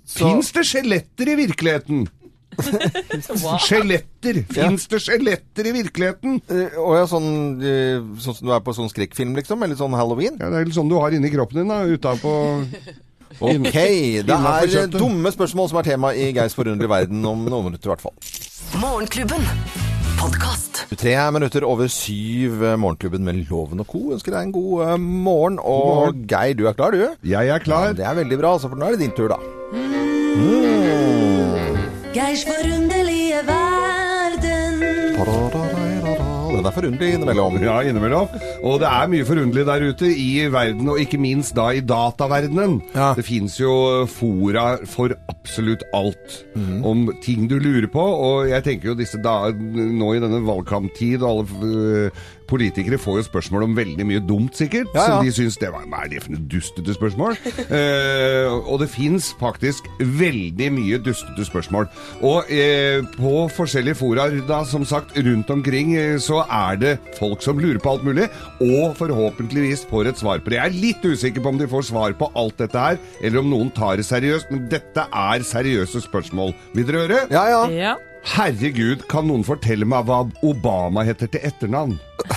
[0.06, 2.08] Så- Fins det skjeletter i virkeligheten?
[3.64, 4.42] Skjeletter!
[4.52, 6.40] Fins det skjeletter i virkeligheten?
[6.52, 7.30] Uh, Og ja, sånn,
[7.64, 9.64] uh, sånn som du er på sånn skrekkfilm, liksom?
[9.66, 10.36] Eller sånn halloween?
[10.40, 12.34] Ja, Det er litt sånn du har inni kroppen din, da, utapå
[13.42, 17.72] Ok, det er eh, dumme spørsmål som er tema i Geirs forunderlige verden om noen
[17.72, 18.18] minutter i hvert fall.
[18.84, 19.48] Morgenklubben.
[20.22, 20.84] Podkast.
[21.02, 24.02] Tre minutter over syv, eh, Morgenklubben med Loven og Co.
[24.14, 25.58] Ønsker deg en god eh, morgen.
[25.60, 26.26] Og morgen.
[26.30, 27.02] Geir, du er klar, du?
[27.26, 27.94] Jeg er Ja, klar.
[27.98, 29.40] det er veldig bra, altså, for nå er det din tur, da.
[32.14, 34.82] Geirs forunderlige verden.
[36.62, 37.56] Den er forunderlig innimellom.
[37.64, 38.34] Ja, innimellom.
[38.62, 42.76] Og det er mye forunderlig der ute i verden, og ikke minst da i dataverdenen.
[42.94, 43.12] Ja.
[43.18, 43.74] Det fins jo
[44.06, 46.38] fora for absolutt alt
[46.86, 51.26] om ting du lurer på, og jeg tenker jo disse da, nå i denne valgkamptid
[51.26, 52.22] og alle øh,
[52.52, 54.92] politikere får jo spørsmål om veldig mye dumt, sikkert.
[54.94, 55.08] Ja, ja.
[55.08, 57.38] Som de syns det var Hva er det for noe dustete spørsmål?
[57.72, 61.88] Eh, og det fins faktisk veldig mye dustete spørsmål.
[62.28, 67.44] Og eh, på forskjellige fora, da, som sagt, rundt omkring, eh, så er det folk
[67.46, 68.28] som lurer på alt mulig,
[68.66, 70.60] og forhåpentligvis får et svar på det.
[70.60, 73.52] Jeg er litt usikker på om de får svar på alt dette her, eller om
[73.54, 76.56] noen tar det seriøst, men dette er seriøse spørsmål.
[76.76, 77.26] Vil dere høre?
[77.32, 77.66] Ja, ja.
[77.72, 77.98] Ja.
[78.22, 81.96] Herregud, kan noen fortelle meg hva Obama heter til etternavn?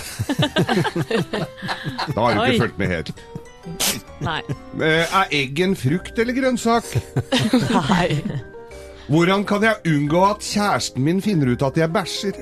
[2.14, 3.10] da har du ikke fulgt med helt.
[4.24, 4.40] Nei.
[4.80, 6.84] Eh, Er egg en frukt eller grønnsak?
[7.74, 8.08] Nei.
[9.04, 12.32] Hvordan kan jeg unngå at kjæresten min finner ut at jeg bæsjer?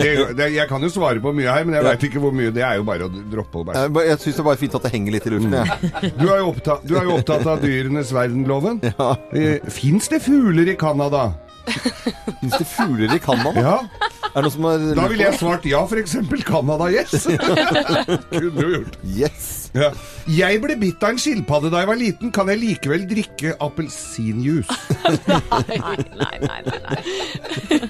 [0.00, 2.52] Det, det, jeg kan jo svare på mye her, men jeg veit ikke hvor mye.
[2.54, 3.84] Det er jo bare å droppe å bæsje.
[3.86, 5.56] Jeg, jeg syns det er bare fint at det henger litt i luften.
[5.58, 6.12] Jeg.
[6.22, 8.82] Du er jo opptatt, du er jo opptatt av dyrenes verden-loven.
[8.92, 9.14] Ja.
[9.72, 11.32] Fins det fugler i Canada?
[11.64, 13.62] Fins det fugler i Canada?
[13.62, 13.76] Ja.
[14.32, 16.16] Er det noe som har Da ville jeg svart ja, f.eks.
[16.48, 17.26] Canada Yes.
[18.32, 18.98] Kunne du gjort.
[19.04, 19.61] Yes!
[19.72, 19.88] Ja.
[20.28, 22.32] Jeg ble bitt av en skilpadde da jeg var liten.
[22.34, 24.76] Kan jeg likevel drikke appelsinjuice?
[25.02, 26.98] Nei, nei, nei, nei, nei.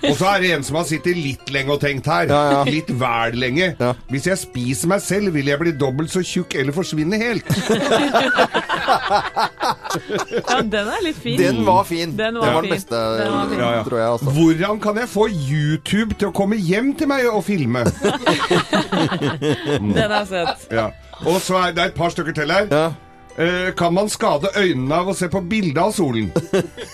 [0.08, 2.30] Og så er det en som har sittet litt lenge og tenkt her.
[2.30, 2.62] Ja, ja.
[2.68, 3.72] Litt vel lenge.
[3.78, 3.90] Ja.
[4.10, 7.46] Hvis jeg spiser meg selv, vil jeg bli dobbelt så tjukk eller forsvinne helt.
[9.92, 11.36] Ja, den er litt fin.
[11.38, 12.14] Den var fin.
[12.16, 13.60] Den var den var den beste, Den var fin.
[13.60, 13.82] Ja, ja.
[13.86, 14.08] tror jeg.
[14.16, 14.30] Også.
[14.36, 17.84] Hvordan kan jeg få YouTube til å komme hjem til meg og filme?
[19.82, 20.66] Den er søt.
[20.72, 20.88] Ja.
[21.26, 22.68] Og så er det et par stykker til her.
[22.70, 22.90] Ja.
[23.40, 26.26] Eh, kan man skade øynene av å se på bilde av solen?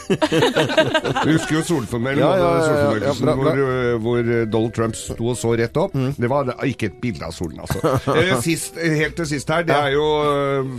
[0.08, 2.66] Du husker jo solformelen, Ja, ja, ja, ja.
[2.68, 3.54] solformørkelsen Ja, bra, bra.
[3.56, 5.96] hvor, eh, hvor eh, Donald Trump sto og så rett opp.
[6.16, 7.82] Det var ikke et bilde av solen, altså.
[8.14, 10.06] Eh, sist, eh, helt til sist her, det er jo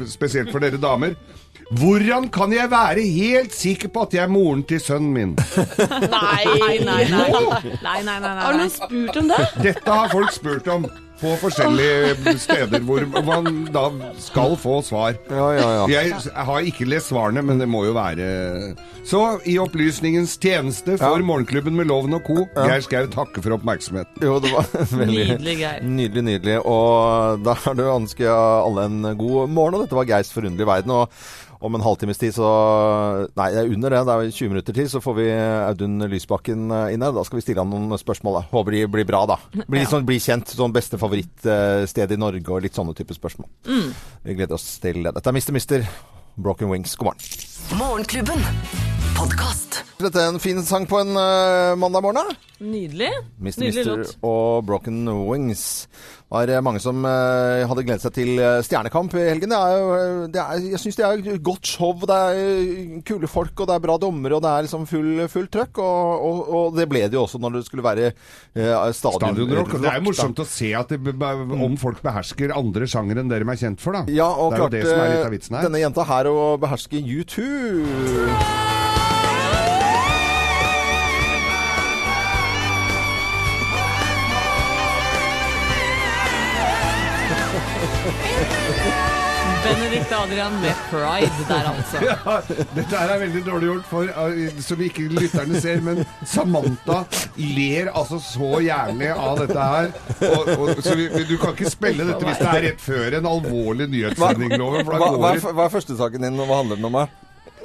[0.07, 1.17] spesielt for dere damer.
[1.69, 5.35] Hvordan kan jeg være helt sikker på at jeg er moren til sønnen min?
[5.35, 7.03] Nei, nei, nei.
[7.11, 7.27] Nei,
[7.83, 8.63] nei, nei, nei, Har nei.
[8.63, 9.43] noen spurt om det?
[9.67, 10.87] Dette har folk spurt om
[11.19, 13.85] på forskjellige steder hvor man da
[14.23, 15.17] skal få svar.
[15.29, 15.87] Ja, ja, ja.
[15.91, 16.13] Jeg
[16.47, 18.29] har ikke lest svarene, men det må jo være
[19.07, 21.25] Så i opplysningens tjeneste for Ja.
[21.29, 22.45] Morgenklubben med Loven og co.
[22.55, 24.23] Geir Skau takker for oppmerksomheten.
[24.23, 24.65] Jo, det var
[25.01, 25.83] veldig Nydelig, Geir.
[25.83, 26.57] Nydelig, nydelig.
[26.65, 27.55] Og da
[27.97, 29.79] ønsker jeg alle en god morgen.
[29.79, 30.95] Og dette var Geirs forunderlige verden.
[30.95, 31.09] Og
[31.59, 32.49] om en halvtimes tid så
[33.35, 34.03] Nei, det er under det.
[34.07, 37.15] Det er 20 minutter til, så får vi Audun Lysbakken eh, inn her.
[37.15, 38.39] Da skal vi stille han noen spørsmål.
[38.39, 38.43] Da.
[38.53, 39.39] Håper de blir bra, da.
[39.65, 40.55] Blir, sånn, blir kjent.
[40.55, 43.49] Sånn beste favorittsted i Norge og litt sånne type spørsmål.
[43.67, 45.15] Vi gleder oss til det.
[45.17, 45.55] Dette er Mr.
[45.57, 45.89] Mister.
[46.39, 46.95] Broken Wings.
[46.95, 47.79] God morgen.
[47.79, 48.98] Morgenklubben.
[49.17, 49.79] Podkast.
[49.99, 52.31] Dette er en fin sang på en uh, mandag morgen.
[52.59, 53.09] Nydelig.
[53.39, 53.59] Mr.
[53.61, 54.13] Nydelig Mister låt.
[54.23, 55.87] og Broken Wings.
[56.29, 59.51] Det var eh, mange som uh, hadde gledet seg til Stjernekamp i helgen.
[59.51, 61.95] Det er, jo, det er, jeg syns det er et godt show.
[62.07, 65.49] Det er kule folk, og det er bra dommere, og det er liksom full, full
[65.51, 65.81] trøkk.
[65.83, 69.73] Og, og, og det ble det jo også når det skulle være uh, stadion, Stadionrock.
[69.79, 70.07] Det er jo da.
[70.11, 71.15] morsomt å se at det,
[71.59, 74.05] om folk behersker andre sjangere enn dere er kjent for, da.
[74.13, 75.69] Ja, og det er jo klart det som er litt av vitsen her.
[75.71, 78.78] denne jenta her å beherske U2.
[89.69, 91.97] Benedikt Adrian med pride der, altså.
[92.09, 92.41] Ja,
[92.75, 97.03] dette her er veldig dårlig gjort, for uh, som ikke lytterne ser, men Samantha
[97.37, 99.93] ler altså så jævlig av dette her.
[100.31, 103.29] Og, og, så vi, du kan ikke spille dette hvis det er rett før en
[103.29, 104.85] alvorlig nyhetssending, Loven.
[104.89, 107.01] Hva, hva, er, hva er første saken din, og hva handler den om?
[107.03, 107.17] Her?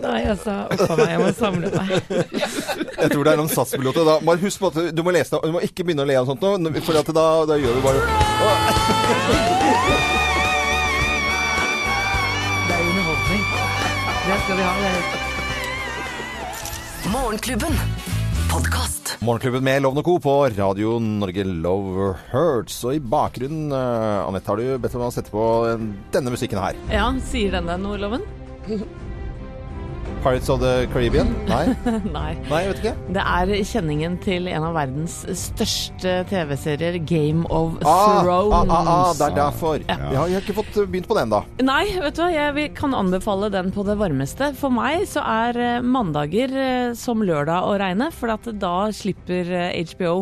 [0.03, 1.89] Nei, altså, uff a meg, jeg må samle meg.
[3.05, 4.11] Jeg tror det er noen SAS-piloter.
[4.27, 5.51] Bare husk på at du må lese det.
[5.51, 7.83] Du må ikke begynne å le av sånt nå, for at da, da gjør vi
[7.85, 8.01] bare
[14.45, 14.73] skal vi ha.
[17.03, 17.73] Det Morgenklubben.
[18.53, 19.17] Podkast.
[19.21, 20.19] Morgenklubben med Lovende Co.
[20.21, 22.85] på Radio Norge Love Hurts.
[22.85, 26.61] Og i bakgrunnen, uh, Anette, har du bedt om å sette på eh, denne musikken
[26.61, 26.77] her.
[26.93, 28.29] Ja, sier den deg noe, Loven?
[30.25, 31.29] Pirates of the Caribbean?
[31.51, 31.67] Nei?
[32.15, 32.31] Nei.
[32.49, 32.93] Nei, vet ikke.
[33.13, 38.55] Det er kjenningen til en av verdens største TV-serier, Game of Ah, Thrones.
[38.57, 39.83] ah, ah, ah, det er derfor.
[39.85, 39.97] Ja.
[40.15, 41.43] Ja, jeg har ikke fått eh, begynt på den, da.
[41.61, 44.49] Nei, vet du hva, jeg kan anbefale den på det varmeste.
[44.57, 48.33] For meg så er eh, mandager eh, som lørdag å regne, for
[48.65, 49.53] da slipper
[49.93, 50.15] HBO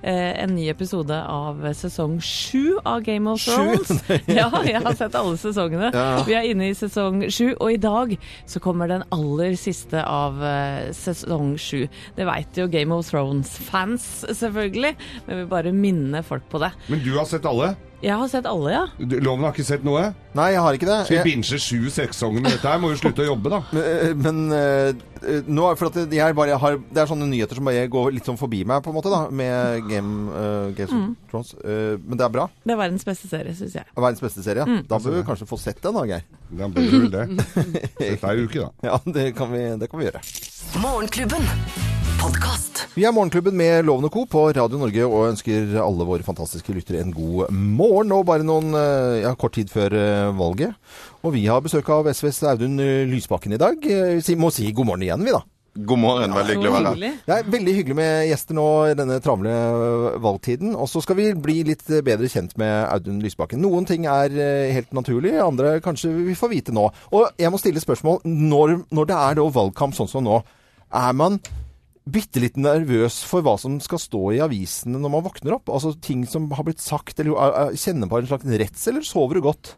[0.00, 3.92] en ny episode av sesong sju av Game of Thrones.
[4.40, 5.90] ja, jeg har sett alle sesongene.
[5.92, 6.24] Ja.
[6.24, 8.16] Vi er inne i sesong sju, og i dag
[8.48, 11.86] så kommer den aller siste av eh, sesong sju.
[12.16, 14.08] Det veit jo Game of Thrones-fans,
[14.38, 14.94] selvfølgelig,
[15.26, 16.72] men vi bare minner folk på det.
[16.90, 17.74] Men du har sett alle?
[18.00, 18.86] Jeg har sett alle, ja.
[18.96, 20.14] Du- Loven har ikke sett noe?
[20.34, 20.98] Nei, jeg har ikke det.
[21.04, 22.78] Skal vi Jeg, binge sju sesonger med dette her?
[22.80, 23.58] Må jo slutte å jobbe, da.
[23.72, 27.68] men men eh, nå, er- for at jeg bare har, Det er sånne nyheter som
[27.68, 31.10] bare går litt sånn forbi meg, på en måte, da, med Game, uh, Games Mm.
[31.12, 31.52] of Thrones.
[31.60, 32.48] Uh, men det er bra.
[32.64, 33.84] Det er verdens beste serie, syns jeg.
[33.94, 34.64] Verdens beste serie.
[34.64, 34.80] Mm.
[34.88, 36.24] Da bør vi kanskje få sett den, da, Geir.
[36.56, 37.28] Da bør det vel det.
[38.00, 38.72] Dette er ikke, da.
[38.94, 40.24] Ja, det kan vi, det kan vi gjøre.
[40.80, 41.89] Morgenklubben.
[42.20, 42.82] Podkast.
[42.92, 44.26] Vi er Morgenklubben med Loven og Co.
[44.28, 48.12] på Radio Norge og ønsker alle våre fantastiske lyttere en god morgen.
[48.12, 50.74] Og bare noen, eh, ja, kort tid før eh, valget.
[51.24, 52.76] Og vi har besøk av SVs Audun
[53.08, 53.80] Lysbakken i dag.
[53.86, 55.40] Eh, Vi må si god morgen igjen, vi da.
[55.78, 57.16] God morgen, veldig hyggelig å være her.
[57.24, 59.54] Det er veldig hyggelig med gjester nå i denne travle
[60.20, 60.74] valgtiden.
[60.76, 63.62] Og så skal vi bli litt bedre kjent med Audun Lysbakken.
[63.62, 64.34] Noen ting er
[64.74, 66.90] helt naturlig, andre kanskje vi får vite nå.
[67.14, 68.20] Og jeg må stille spørsmål.
[68.26, 70.42] Når, når det er da valgkamp sånn som nå,
[70.90, 71.38] er man
[72.12, 75.70] bitte litt nervøs for hva som skal stå i avisene når man våkner opp?
[75.72, 79.06] Altså ting som har blitt sagt, eller øh, øh, kjenner på en slags redsel, eller
[79.08, 79.74] sover du godt?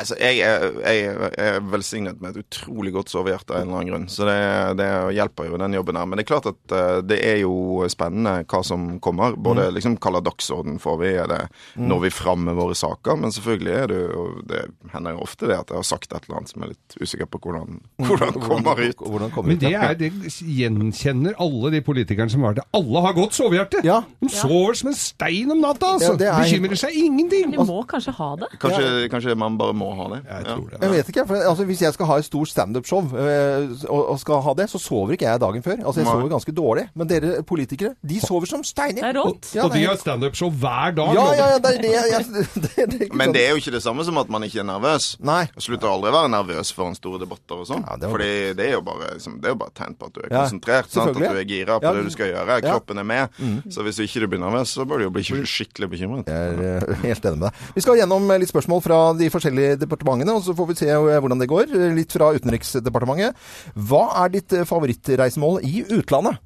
[0.00, 3.90] Altså, jeg er, jeg er velsignet med et utrolig godt sovehjerte av en eller annen
[3.90, 4.36] grunn, så det,
[4.80, 4.86] det
[5.18, 6.06] hjelper jo den jobben her.
[6.08, 7.52] Men det er klart at eh, det er jo
[7.92, 9.36] spennende hva som kommer.
[9.36, 11.40] Både liksom hva dagsorden får vi, er det
[11.76, 13.20] når vi fram med våre saker.
[13.20, 14.62] Men selvfølgelig er det jo Det
[14.94, 16.96] hender jo ofte det at jeg har sagt et eller annet som jeg er litt
[17.04, 19.04] usikker på hvordan, hvordan kommer ut.
[19.04, 22.64] Hvordan kommer Men det, er, det gjenkjenner alle de politikerne som har det.
[22.80, 23.84] Alle har godt sovehjerte!
[23.86, 24.00] Ja.
[24.24, 26.16] De sover som en stein om natta, altså!
[26.16, 27.52] Ja, er- Bekymrer seg ingenting!
[27.54, 28.50] De må kanskje ha det.
[28.62, 30.20] Kanskje, kanskje man bare må ha det.
[30.28, 30.54] Jeg Ja.
[30.54, 30.78] tror det.
[30.82, 34.18] Jeg vet ikke, for altså, Hvis jeg skal ha et stort standup-show øh, og, og
[34.20, 35.76] skal ha det, så sover ikke jeg dagen før.
[35.86, 36.88] Altså Jeg sover ganske dårlig.
[36.94, 39.02] Men dere politikere, de sover som steiner.
[39.02, 39.50] Det er rått.
[39.54, 41.14] Ja, og de har standup-show hver dag!
[41.14, 41.92] ja, ja, ja, det er det.
[41.92, 42.24] Jeg,
[42.64, 43.34] det, det er Men sånn.
[43.36, 45.16] det er jo ikke det samme som at man ikke er nervøs.
[45.20, 45.42] Nei.
[45.54, 47.84] Jeg slutter aldri å være nervøs foran store debatter og sånn.
[47.86, 50.12] Ja, var Fordi det er jo bare, liksom, er jo bare et tegn på at
[50.16, 50.90] du er Ja, konsentrert.
[50.92, 51.10] Sant?
[51.16, 52.58] At du er gira på Ja, det du skal gjøre.
[52.62, 52.72] ja.
[52.72, 53.28] Kroppen er med.
[53.70, 56.26] Så hvis du ikke blir nervøs, så bør du jo bli skikkelig bekymret.
[56.26, 57.68] Jeg er øh, helt enig med deg.
[57.74, 60.88] Vi skal gjennom øh, litt spørsmål fra de forskjellige departementene, og så får vi se
[60.92, 61.74] øh, hvordan det går.
[61.96, 63.36] Litt fra Utenriksdepartementet.
[63.74, 66.40] Hva er ditt øh, favorittreisemål i utlandet?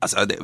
[0.00, 0.36] Altså, det,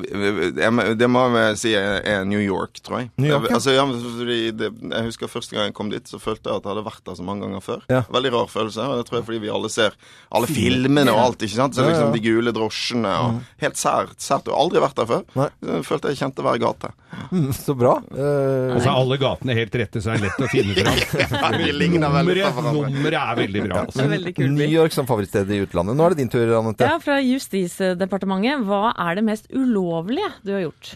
[1.01, 3.11] det må jeg si er New York, tror jeg.
[3.17, 3.55] New York, ja.
[3.57, 6.67] altså, ja, fordi det, jeg husker første gang jeg kom dit, så følte jeg at
[6.67, 7.81] jeg hadde vært der så mange ganger før.
[7.89, 8.03] Ja.
[8.13, 8.85] Veldig rar følelse.
[8.85, 9.97] og Det tror jeg fordi vi alle ser
[10.37, 11.47] alle filmene og alt.
[11.47, 11.75] ikke sant?
[11.79, 11.97] Så Ja, ja, ja.
[11.97, 14.13] liksom De gule drosjene og Helt sært.
[14.21, 14.45] sært.
[14.45, 15.25] Du har aldri vært der før.
[15.41, 15.49] Nei.
[15.89, 16.93] Følte jeg kjente hver gate.
[17.33, 17.95] Mm, så bra.
[18.13, 21.01] Uh, Og så er alle gatene helt rette, så er det lett å finne fram.
[21.33, 22.61] På Nummeret,
[22.93, 23.81] nummeret er veldig bra.
[23.87, 24.05] Altså.
[24.05, 24.35] er veldig.
[24.53, 25.97] New York som favorittsted i utlandet.
[25.97, 26.85] Nå er det din tur, Anette.
[26.91, 28.67] Ja, fra Justisdepartementet.
[28.69, 30.95] Hva er det mest ulovlige du har gjort?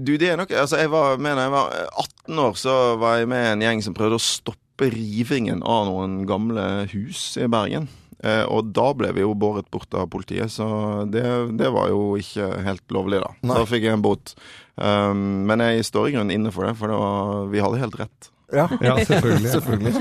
[0.00, 1.74] Du, det er nok Altså, jeg var med da jeg var
[2.04, 6.22] 18 år, så var jeg med en gjeng som prøvde å stoppe rivingen av noen
[6.28, 7.90] gamle hus i Bergen.
[8.20, 10.66] Eh, og da ble vi jo båret bort av politiet, så
[11.08, 11.24] det,
[11.56, 13.30] det var jo ikke helt lovlig, da.
[13.40, 13.56] Nei.
[13.56, 14.34] Da fikk jeg en bot.
[14.80, 17.96] Um, men jeg står i grunnen inne for det, for det var, vi hadde helt
[18.00, 18.30] rett.
[18.52, 18.66] Ja.
[18.90, 19.50] Ja, selvfølgelig.
[19.52, 19.92] Selvfølgelig.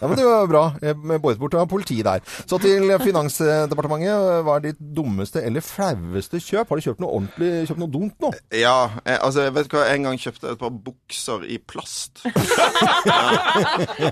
[0.00, 0.62] Ja, men det var bra.
[0.82, 2.20] eh, Med båret bort av politiet der.
[2.48, 4.44] Så til Finansdepartementet.
[4.46, 6.68] Hva er ditt dummeste eller flaueste kjøp?
[6.72, 8.32] Har du kjøpt noe ordentlig, kjøpt noe dumt nå?
[8.56, 12.24] Ja, jeg, altså, jeg vet hva, en gang kjøpte jeg et par bukser i plast.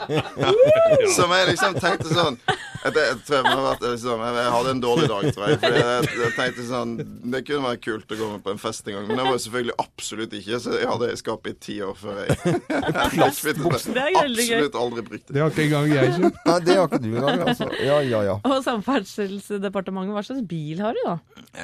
[0.06, 1.12] Ja.
[1.16, 2.36] Som jeg liksom tenkte sånn
[2.86, 5.58] jeg, jeg, tror jeg, vært, liksom, jeg, jeg hadde en dårlig dag, tror jeg.
[5.62, 6.92] Fordi jeg, jeg tenkte sånn
[7.34, 9.36] Det kunne være kult å gå med på en fest en gang, men det var
[9.36, 10.60] jo selvfølgelig absolutt ikke.
[10.62, 12.36] Så jeg hadde det i skapet i ti år før jeg
[13.16, 13.96] Plastbukser.
[13.96, 14.56] Det er veldig gøy.
[14.56, 15.36] Absolutt aldri brukt det.
[15.36, 16.42] Det har ikke engang jeg kjøpt.
[16.50, 17.46] Nei, det har ikke du engang.
[17.46, 17.70] Altså.
[17.82, 18.36] Ja, ja, ja.
[18.46, 21.16] Og Samferdselsdepartementet, hva slags bil har du da?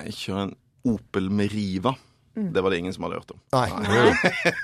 [0.03, 0.57] Jeg kjører en
[0.93, 1.95] Opel Meriva.
[2.33, 3.41] Det var det ingen som hadde hørt om.
[3.53, 3.69] Nei.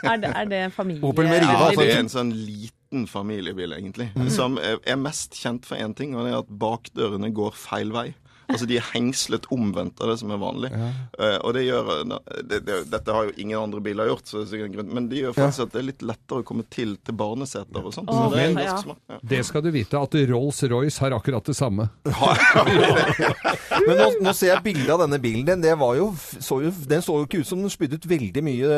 [0.08, 1.04] Er det, er det familie...
[1.04, 1.84] Opel Meriva, Ja, altså.
[1.84, 2.77] det er en sånn liten
[3.10, 4.10] familiebil, egentlig.
[4.32, 8.10] Som er mest kjent for én ting, og det er at bakdørene går feil vei.
[8.48, 10.70] Altså De er hengslet omvendt av det som er vanlig.
[10.72, 14.62] Eh, og det gjør det, det, Dette har jo ingen andre biler gjort, så det
[14.62, 17.16] er grunn, men det gjør faktisk at det er litt lettere å komme til til
[17.18, 18.08] barneseter og sånt.
[18.08, 18.78] Så det ja.
[18.80, 19.20] Ja.
[19.34, 21.90] Det skal du vite, at Rolls-Royce har akkurat det samme.
[23.86, 25.44] Men nå, nå ser jeg bildet av denne bilen.
[25.48, 28.08] Den, det var jo, så jo, den så jo ikke ut som den spydde ut
[28.08, 28.68] veldig mye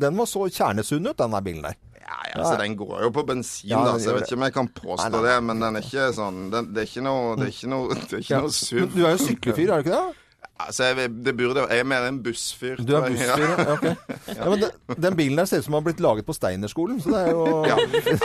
[0.00, 1.78] Den var så kjernesunn ut, den der bilen der.
[2.04, 4.42] Ja, ja, altså Den går jo på bensin, Ja, da, så jeg vet ikke om
[4.44, 5.22] jeg kan påstå Nei, nei.
[5.30, 5.36] det.
[5.48, 8.18] Men den er ikke sånn den, Det er ikke noe Det er ikke noe, det
[8.18, 8.84] er ikke noe SUV.
[8.92, 10.20] Du er jo syklefyr, er du ikke det?
[10.54, 12.78] Altså, jeg, det burde, jeg er mer en bussfyr.
[12.78, 13.72] Du er bussfyr, ja.
[13.72, 13.86] ok.
[14.28, 17.00] Ja, men den, den bilen der ser ut som den har blitt laget på Steinerskolen,
[17.02, 17.76] så det er jo Ja,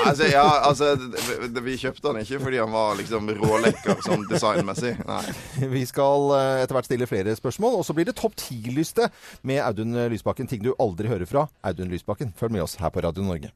[0.05, 0.91] altså, ja, altså
[1.65, 4.93] Vi kjøpte den ikke fordi han var liksom rålekker sånn designmessig.
[5.09, 5.23] Nei.
[5.75, 9.09] Vi skal eh, etter hvert stille flere spørsmål, og så blir det topp 10-lyste
[9.41, 10.49] med Audun Lysbakken.
[10.51, 12.35] Ting du aldri hører fra Audun Lysbakken.
[12.37, 13.49] Følg med oss her på Radio Norge.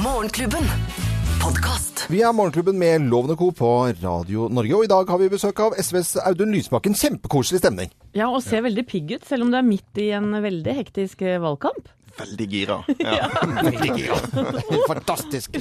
[0.00, 1.25] Morgenklubben.
[1.46, 2.00] Podkast.
[2.10, 3.50] Vi er Morgenklubben med Lovende og Co.
[3.54, 3.68] på
[4.02, 6.96] Radio Norge, og i dag har vi besøk av SVs Audun Lysbakken.
[6.98, 7.92] Kjempekoselig stemning.
[8.18, 11.22] Ja, og ser veldig pigg ut, selv om du er midt i en veldig hektisk
[11.22, 11.86] eh, valgkamp.
[12.18, 12.80] veldig gira.
[12.98, 13.28] Ja.
[13.62, 14.18] Veldig gira.
[14.90, 15.54] Fantastisk.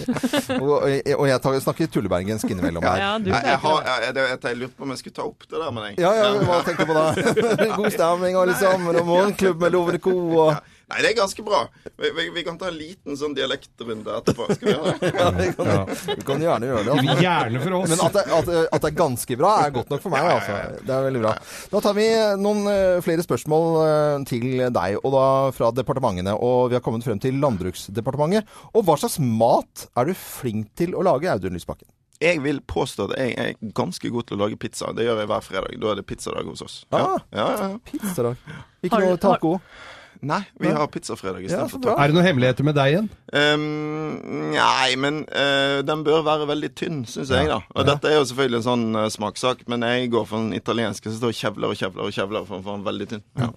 [0.58, 3.04] Og, og jeg tar- snakker tullebergensk innimellom her.
[3.04, 5.46] Ja, du Jeg, jeg, har, jeg, jeg, jeg lurte på om jeg skulle ta opp
[5.52, 6.02] det der med deg.
[6.02, 7.76] Ja, ja, hva tenker du på da?
[7.78, 10.18] God stemning alle sammen, og morgenklubb med Lovende Co.
[10.48, 10.72] Og...
[10.86, 11.64] Nei, det er ganske bra.
[11.98, 14.46] Vi, vi, vi kan ta en liten sånn dialektrunde etterpå.
[14.54, 15.10] Skal vi gjøre det?
[15.20, 15.72] Ja, vi kan,
[16.20, 16.94] vi kan gjerne gjøre det.
[16.94, 17.16] altså.
[17.26, 17.90] Gjerne for oss.
[17.94, 20.28] Men at det, at, at det er ganske bra, er godt nok for meg.
[20.36, 20.60] Altså.
[20.86, 21.34] Det er veldig bra.
[21.74, 22.06] Da tar vi
[22.44, 24.46] noen eh, flere spørsmål eh, til
[24.78, 25.26] deg, og da
[25.58, 26.38] fra departementene.
[26.38, 28.46] Og vi har kommet frem til Landbruksdepartementet.
[28.78, 31.90] Og hva slags mat er du flink til å lage, Audun Lysbakken?
[32.22, 34.94] Jeg vil påstå at jeg er ganske god til å lage pizza.
[34.96, 35.76] Det gjør jeg hver fredag.
[35.82, 36.78] Da er det pizzadag hos oss.
[36.96, 37.18] Ah.
[37.34, 37.84] Ja, ja, ja.
[37.90, 38.40] Pizzadag.
[38.86, 39.58] Ikke Har noe taco?
[40.26, 41.96] Nei, vi har pizzafredag Ja, istedenfor ja.
[42.02, 43.10] Er det noen hemmeligheter med deg igjen?
[43.36, 43.66] Um,
[44.56, 47.60] nei, men uh, den bør være veldig tynn, syns jeg, da.
[47.76, 51.12] Og dette er jo selvfølgelig en sånn uh, smakssak, men jeg går for den italienske
[51.12, 53.26] som står kjevler og kjevler og kjevler for den veldig tynn.
[53.38, 53.52] Ja.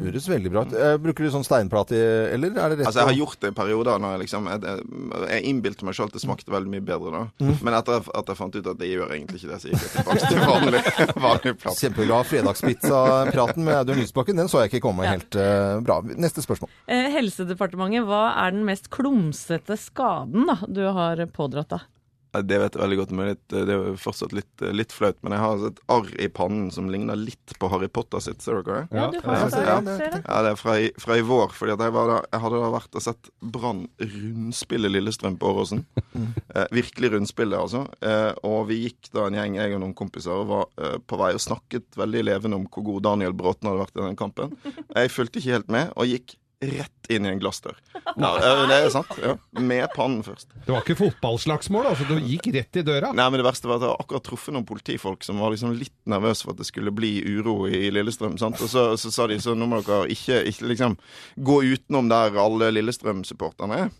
[0.00, 0.72] Det høres veldig bra ut.
[0.72, 1.98] Eh, Bruker du sånn steinplate,
[2.32, 4.76] eller er det rett Altså, jeg har gjort det i perioder når jeg liksom Jeg,
[5.28, 7.22] jeg, innbilte meg selv at det smakte veldig mye bedre da.
[7.60, 9.92] Men etter at jeg fant ut at det gjør egentlig ikke det, så gikk jeg
[9.98, 10.82] tilbake til vanlig,
[11.28, 11.84] vanlig plass.
[11.84, 12.28] Kjempeglad.
[12.30, 16.00] Fredagspizza-praten med Audun Lysbakken, den så jeg ikke komme helt uh, bra.
[16.16, 16.72] Neste spørsmål.
[16.88, 21.88] Eh, Helsedepartementet, hva er den mest klumsete skaden da, du har pådratt deg?
[22.30, 25.16] Det vet jeg veldig godt, men det er jo fortsatt litt, litt flaut.
[25.26, 28.38] Men jeg har altså et arr i pannen som ligner litt på Harry Potter sitt.
[28.44, 28.98] Ser dere det?
[29.00, 29.62] Ja, du har Ja, det.
[29.66, 30.22] ja, det.
[30.28, 31.50] Ja, det er fra i, fra i vår.
[31.56, 35.82] fordi jeg, da, jeg hadde da vært og sett Brann rundspille Lillestrøm på Åråsen.
[36.14, 37.84] Eh, virkelig rundspille, altså.
[38.04, 41.18] Eh, og vi gikk da en gjeng, jeg og noen kompiser, og var eh, på
[41.20, 44.54] vei og snakket veldig levende om hvor god Daniel Bråten hadde vært i den kampen.
[45.00, 47.76] Jeg fulgte ikke helt med, og gikk rett inn i en glassdør.
[48.20, 48.30] Ja,
[48.68, 49.12] det er sant.
[49.22, 49.36] Ja.
[49.56, 50.50] Med pannen først.
[50.66, 52.04] Det var ikke fotballslagsmål, altså.
[52.10, 53.14] Du gikk rett i døra.
[53.16, 55.96] Nei, men Det verste var at jeg akkurat truffet noen politifolk som var liksom litt
[56.10, 58.36] nervøse for at det skulle bli uro i Lillestrøm.
[58.40, 58.60] sant?
[58.60, 60.98] Og så, så sa de så nå må dere ikke, ikke liksom
[61.40, 63.90] gå utenom der alle Lillestrøm-supporterne er.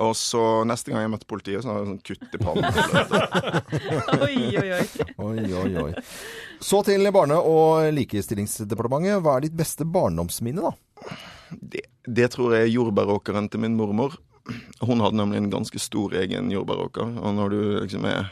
[0.00, 2.64] Og så neste gang jeg møtte politiet, så hadde jeg sånn kutt i pannen.
[4.24, 4.86] Oi, oi, oi.
[5.26, 5.90] Oi, oi, oi.
[6.64, 9.20] Så til Barne- og likestillingsdepartementet.
[9.20, 11.20] Hva er ditt beste barndomsminne, da?
[11.58, 14.16] Det, det tror jeg er jordbæråkeren til min mormor.
[14.80, 17.16] Hun hadde nemlig en ganske stor egen jordbæråker.
[17.20, 18.30] Og når du liksom er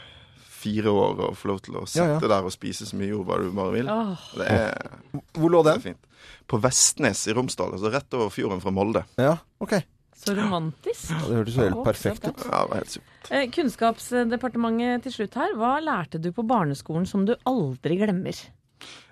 [0.59, 2.31] fire år og får lov til å sitte Ja, ja.
[2.33, 4.25] der og spise så mye jordbær du bare vil, oh.
[4.35, 4.89] det er,
[5.37, 5.85] Hvor lå det er den?
[5.93, 6.09] fint.
[6.49, 9.05] På Vestnes i Romsdal, altså rett over fjorden fra Molde.
[9.21, 9.77] Ja, ok.
[10.19, 11.13] Så romantisk.
[11.13, 12.41] Ja, det hørtes helt perfekt ut.
[12.43, 13.29] Ja, det var helt supert.
[13.31, 15.53] Eh, Kunnskapsdepartementet til slutt her.
[15.55, 18.35] Hva lærte du på barneskolen som du aldri glemmer?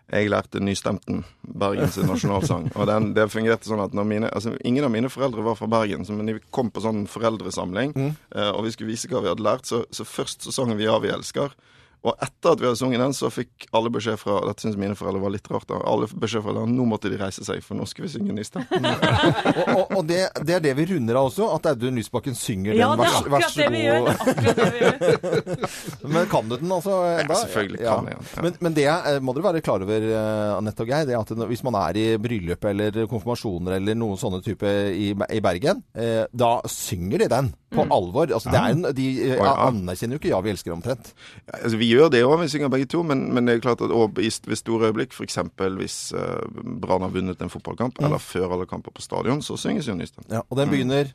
[0.07, 2.69] Jeg lærte nystemten, Bergens nasjonalsang.
[2.79, 6.05] Og den, det fungerte sånn at mine, altså Ingen av mine foreldre var fra Bergen,
[6.07, 9.43] så men de kom på sånn foreldresamling, eh, og vi skulle vise hva vi hadde
[9.43, 11.57] lært, så, så først så sang vi 'Ja, vi elsker'.
[12.05, 14.95] Og etter at vi hadde sunget den, så fikk alle beskjed fra Dette syns mine
[14.95, 15.65] foreldre var litt rart.
[15.67, 18.35] da, Alle beskjed fra den, nå måtte de reise seg, for nå skal vi synge
[18.37, 18.85] nystemten.
[19.57, 22.77] Og, og, og det, det er det vi runder av også, at Audun Lysbakken synger
[22.77, 23.01] Ja, den.
[23.01, 23.75] Vær, vær så god.
[23.75, 26.11] er akkurat det vi gjør.
[26.13, 27.37] Men kan du den altså enda?
[27.41, 28.43] selvfølgelig kan jeg den, ja.
[28.45, 31.33] Men, men det eh, må dere være klar over, eh, Anette og Geir, det at
[31.51, 36.23] hvis man er i bryllup eller konfirmasjoner eller noen sånne type i, i Bergen, eh,
[36.31, 38.29] da synger de den på alvor.
[38.33, 39.53] Altså, det er en, de eh, ja.
[39.67, 41.13] anerkjenner jo ikke 'Ja, vi elsker' omtrent.
[41.47, 43.81] Ja, altså, vi gjør det òg, vi synger begge to, men, men det er klart
[43.81, 45.37] at også i- ved store øyeblikk, f.eks.
[45.77, 46.47] hvis uh,
[46.81, 50.33] Brann har vunnet en fotballkamp, eller før alle kamper på stadion, så synges jo nystemten.
[50.33, 51.11] Ja, og den begynner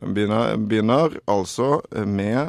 [0.00, 2.48] Den begynner, begynner altså med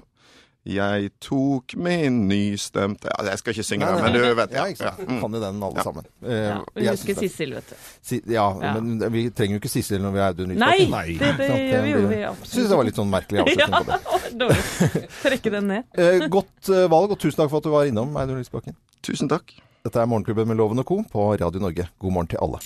[0.63, 4.79] Jeg tok min nystemte ja, Jeg skal ikke synge den, men du vet Ja, ikke
[4.79, 5.01] sant.
[5.09, 5.17] Mm.
[5.19, 6.05] Kan jo den alle sammen.
[6.23, 7.75] Eh, Ja, vi husker Sissel, vet du.
[8.01, 8.71] Si, ja, Ja.
[8.79, 10.71] men vi trenger jo ikke Sissel når vi er Audun Nei!
[10.79, 10.95] Lysbakken.
[10.95, 13.75] Nei, Det, det Sant, gjør vi Vi Jeg syns det var litt sånn merkelig avslutning
[13.75, 13.99] på det.
[14.43, 15.07] Dårlig.
[15.25, 15.83] Trekke den ned.
[16.03, 18.75] Eh, godt eh, valg, og tusen takk for at du var innom, Audun Lysbakken.
[19.03, 19.51] Tusen takk.
[19.83, 21.01] Dette er Morgenklubben med Loven og Co.
[21.11, 21.89] på Radio Norge.
[21.99, 22.63] God morgen til alle.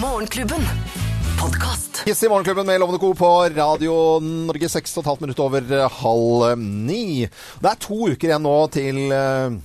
[0.00, 1.13] Morgenklubben.
[1.44, 2.02] Podkast.
[2.08, 3.14] Yes, i Morgenklubben med Lovende Co.
[3.14, 4.68] på Radio Norge.
[4.72, 7.26] Seks og et halvt minutt over halv ni.
[7.60, 9.58] Det er to uker igjen nå til, eh,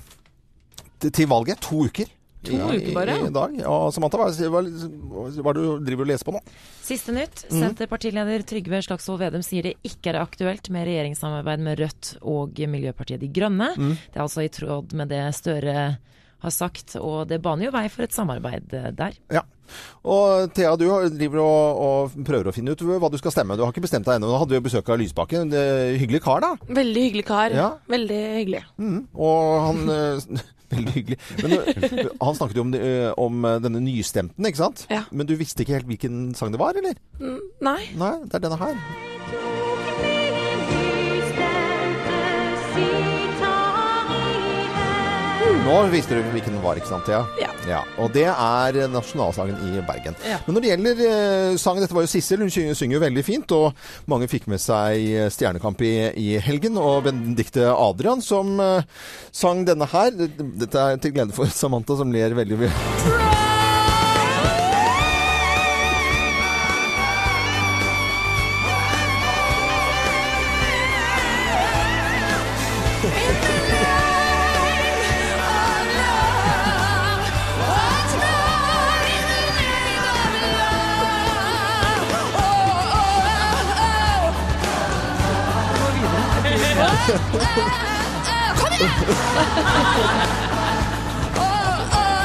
[1.06, 1.62] til, valget.
[1.64, 2.10] To uker.
[2.50, 3.14] To uker bare?
[3.16, 3.56] I, i dag.
[3.64, 4.60] Og Samantha, hva hva,
[5.40, 6.44] hva du driver du og leser på nå?
[6.84, 7.46] Siste nytt.
[7.48, 13.24] Senterpartileder Trygve Slagsvold Vedum sier det ikke er aktuelt med regjeringssamarbeid med Rødt og Miljøpartiet
[13.24, 13.72] De Grønne.
[13.80, 15.94] Det er altså i tråd med det Støre
[16.42, 19.16] har sagt, og det baner jo vei for et samarbeid eh, der.
[19.32, 19.42] Ja.
[20.02, 23.54] Og Thea, du driver og, og prøver å finne ut hva du skal stemme.
[23.54, 24.30] Du har ikke bestemt deg ennå.
[24.32, 25.52] Nå hadde vi besøk av Lysbakken.
[25.52, 26.54] Det- Hyggelig kar, da.
[26.80, 27.54] Veldig hyggelig kar.
[27.54, 27.68] Ja.
[27.92, 28.64] Veldig hyggelig.
[28.82, 29.04] Mm.
[29.14, 30.40] Og han eh,
[30.74, 31.16] Veldig hyggelig.
[31.42, 31.54] Men
[32.22, 34.84] han snakket jo om, eh, om denne nystemten, ikke sant?
[34.90, 35.02] Ja.
[35.10, 36.94] Men du visste ikke helt hvilken sang det var, eller?
[37.62, 37.80] Nei.
[37.98, 39.09] Nei, det er denne her.
[45.60, 47.24] Nå visste du hvilken den var, ikke sant, Thea?
[47.40, 47.50] Ja.
[47.68, 50.16] Ja, og det er nasjonalsangen i Bergen.
[50.24, 50.38] Ja.
[50.46, 53.24] Men når det gjelder eh, sang, dette var jo Sissel, hun synger, synger jo veldig
[53.26, 58.56] fint, og mange fikk med seg eh, Stjernekamp i, i helgen, og Benedicte Adrian som
[58.64, 59.04] eh,
[59.36, 60.14] sang denne her.
[60.16, 63.29] Dette er til glede for Samantha, som ler veldig mye.
[87.02, 87.16] oh,
[91.92, 92.20] oh,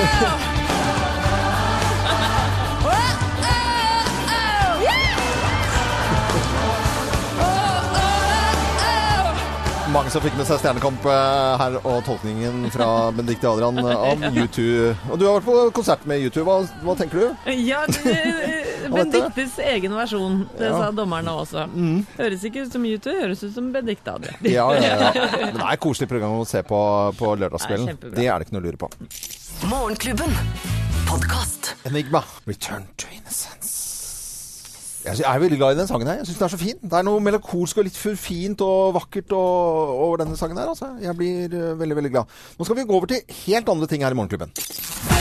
[0.00, 0.44] oh,
[9.98, 12.86] Mange som fikk med seg Stjernekamp eh, her, og tolkningen fra
[13.16, 14.66] Benedicte Adrian eh, om U2.
[15.10, 16.44] Og du har vært på konsert med U2.
[16.46, 17.48] Hva, hva tenker du?
[17.66, 17.80] Ja,
[18.94, 20.44] Benedictes egen versjon.
[20.54, 21.66] Det sa dommerne også.
[22.14, 24.38] Høres ikke ut som YouTube, høres ut som Benedicte Adrian.
[24.46, 25.26] Ja, ja, ja.
[25.48, 26.78] Men det er et koselig program å se på
[27.18, 27.98] på lørdagskvelden.
[27.98, 28.14] Det er.
[28.20, 28.92] Det er det ikke noe å lure på.
[29.66, 30.38] Morgenklubben.
[31.10, 31.74] Podcast.
[31.90, 32.22] Enigma.
[32.46, 33.77] Return to innocence.
[35.04, 36.20] Jeg er veldig glad i den sangen her.
[36.20, 36.80] Jeg syns den er så fin.
[36.82, 40.72] Det er noe melankolsk og litt fint og vakkert over denne sangen her.
[40.72, 40.90] Altså.
[41.02, 42.34] Jeg blir eh, veldig, veldig glad.
[42.58, 45.17] Nå skal vi gå over til helt andre ting her i Morgenklubben.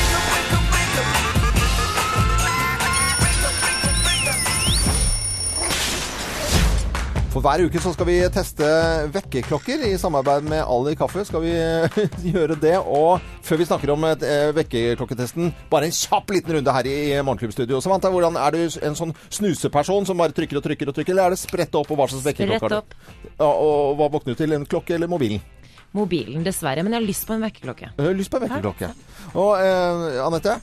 [7.37, 8.67] For hver uke så skal vi teste
[9.13, 11.21] vekkerklokker i samarbeid med Ali Kaffe.
[11.27, 11.51] Skal vi
[12.33, 12.79] gjøre det.
[12.81, 17.77] Og før vi snakker om eh, vekkerklokketesten, bare en kjapp liten runde her i Morgenklubbstudio.
[17.85, 21.29] Samantha, hvordan er du en sånn snuseperson som bare trykker og trykker og trykker, eller
[21.29, 22.97] er det spredt opp, og hva slags vekkerklokke har du?
[23.35, 24.57] Ja, og hva våkner du til?
[24.57, 25.45] En klokke eller mobilen?
[25.93, 26.81] Mobilen, dessverre.
[26.81, 27.91] Men jeg har lyst på en vekkerklokke.
[28.17, 28.89] Lyst på en vekkerklokke.
[29.37, 30.57] Og eh, Anette?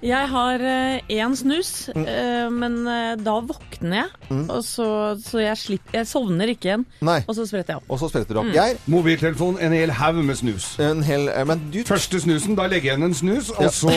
[0.00, 0.62] Jeg har
[1.10, 4.08] én snus, eh, men eh, da våkner jeg.
[4.50, 4.86] Og så,
[5.20, 6.84] så jeg, slipper, jeg sovner ikke igjen.
[7.04, 7.18] Nei.
[7.26, 7.90] Og så spretter jeg opp.
[7.90, 8.50] Og så spretter du opp.
[8.54, 8.78] Geir?
[8.90, 10.72] Mobiltelefon, en hel haug med snus.
[10.80, 13.90] En hel eh, Men du Første snusen, da legger jeg igjen en snus, og så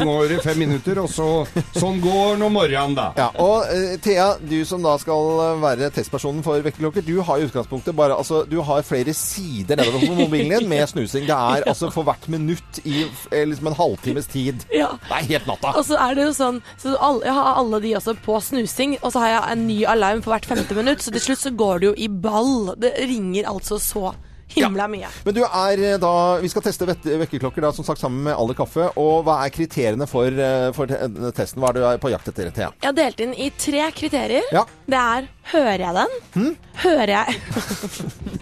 [0.00, 1.28] går det fem minutter, og så
[1.76, 3.08] Sånn går nå morgenen, da.
[3.18, 7.40] Ja, og uh, Thea, du som da skal eh, være testpersonen for vekkerklokker, du har
[7.40, 11.26] i utgangspunktet bare Altså, du har flere sider nedover på mobilen din med snusing.
[11.28, 14.64] Det er altså for hvert minutt i eh, liksom en halvtimes tid.
[14.74, 14.92] Ja.
[15.08, 15.72] Det er helt natta.
[15.78, 18.98] Og så er det jo sånn så alle, Jeg har alle de også på snusing,
[19.02, 21.04] og så har jeg en ny alarm for hvert femte minutt.
[21.04, 22.74] Så til slutt så går det jo i ball.
[22.80, 24.14] Det ringer altså så
[24.54, 25.10] himla mye.
[25.26, 28.56] Men du er eh, da Vi skal teste vekkerklokker da, som sagt sammen med Aller
[28.58, 28.90] Kaffe.
[29.00, 30.90] Og hva er kriteriene for, eh, for
[31.36, 31.62] testen?
[31.62, 32.72] Hva er du på jakt etter, Thea?
[32.80, 34.46] Jeg har delt inn i tre kriterier.
[34.54, 34.64] Ja.
[34.86, 36.56] Det er hører jeg den?
[36.80, 37.26] Hører jeg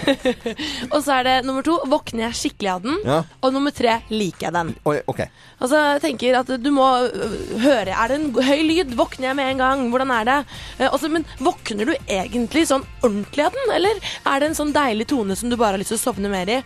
[0.94, 2.98] Og så er det nummer to våkner jeg skikkelig av den?
[3.06, 3.20] Ja.
[3.44, 4.72] Og nummer tre liker jeg den.
[4.88, 5.22] Oi, ok.
[5.60, 8.94] Altså, jeg tenker at du må øh, høre Er det en høy lyd?
[8.98, 9.84] Våkner jeg med en gang?
[9.92, 10.38] Hvordan er det?
[10.78, 13.74] Eh, altså, men våkner du egentlig sånn ordentlig av den?
[13.76, 16.32] Eller er det en sånn deilig tone som du bare har lyst til å sovne
[16.32, 16.58] mer i?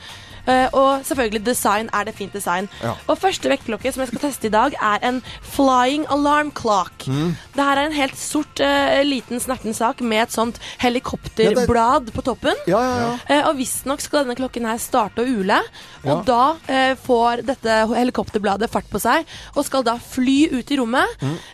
[0.47, 1.89] Eh, og selvfølgelig design.
[1.93, 2.69] Er det fint design?
[2.83, 2.95] Ja.
[3.09, 7.07] Og første vekkerklokke som jeg skal teste i dag, er en flying alarm clock.
[7.07, 7.37] Mm.
[7.55, 12.23] Det her er en helt sort, eh, liten snerten sak med et sånt helikopterblad på
[12.23, 12.55] toppen.
[12.67, 13.13] Ja, ja, ja.
[13.37, 15.61] Eh, og visstnok skal denne klokken her starte å ule.
[16.05, 16.23] Og Ja.
[16.25, 19.25] da får dette helikopterbladet fart på seg,
[19.57, 21.07] og skal da fly ut i rommet.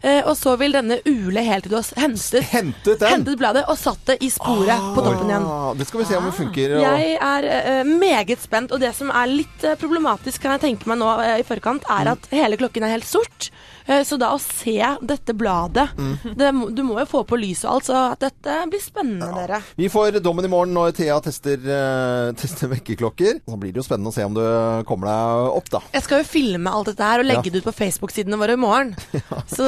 [0.02, 3.76] Eh, og så vil denne ule helt til du har hentet, Hentet hentet bladet og
[3.78, 5.46] satt det i sporet på toppen igjen.
[5.46, 6.76] Ah, det skal vi se om det funker.
[6.76, 10.64] og- Jeg er uh, meget spent, og det som er litt eh, problematisk, kan jeg
[10.66, 12.12] tenke meg nå eh, i forkant, er Mm.
[12.16, 13.50] at hele klokken er helt sort.
[13.86, 16.34] Eh, så da å se dette bladet Mm.
[16.36, 19.60] det, Du må jo få på lys og alt, så dette blir spennende, dere.
[19.76, 23.40] Vi får dommen i morgen når Thea tester, uh, tester vekkerklokker.
[23.48, 24.42] Så blir det jo spennende å se om du
[24.88, 25.80] kommer deg opp, da.
[25.92, 27.50] Jeg skal jo filme alt dette her og legge Ja.
[27.50, 28.94] det ut på Facebook-sidene våre i morgen.
[29.56, 29.66] Så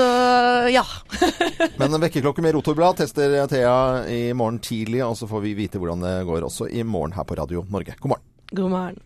[0.73, 0.85] ja.
[1.79, 5.81] Men en vekkerklokke med rotorblad tester Thea i morgen tidlig, og så får vi vite
[5.83, 7.97] hvordan det går også i morgen her på Radio Norge.
[8.01, 8.29] God morgen.
[8.55, 8.99] God morgen.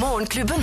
[0.00, 0.60] Morgenklubben.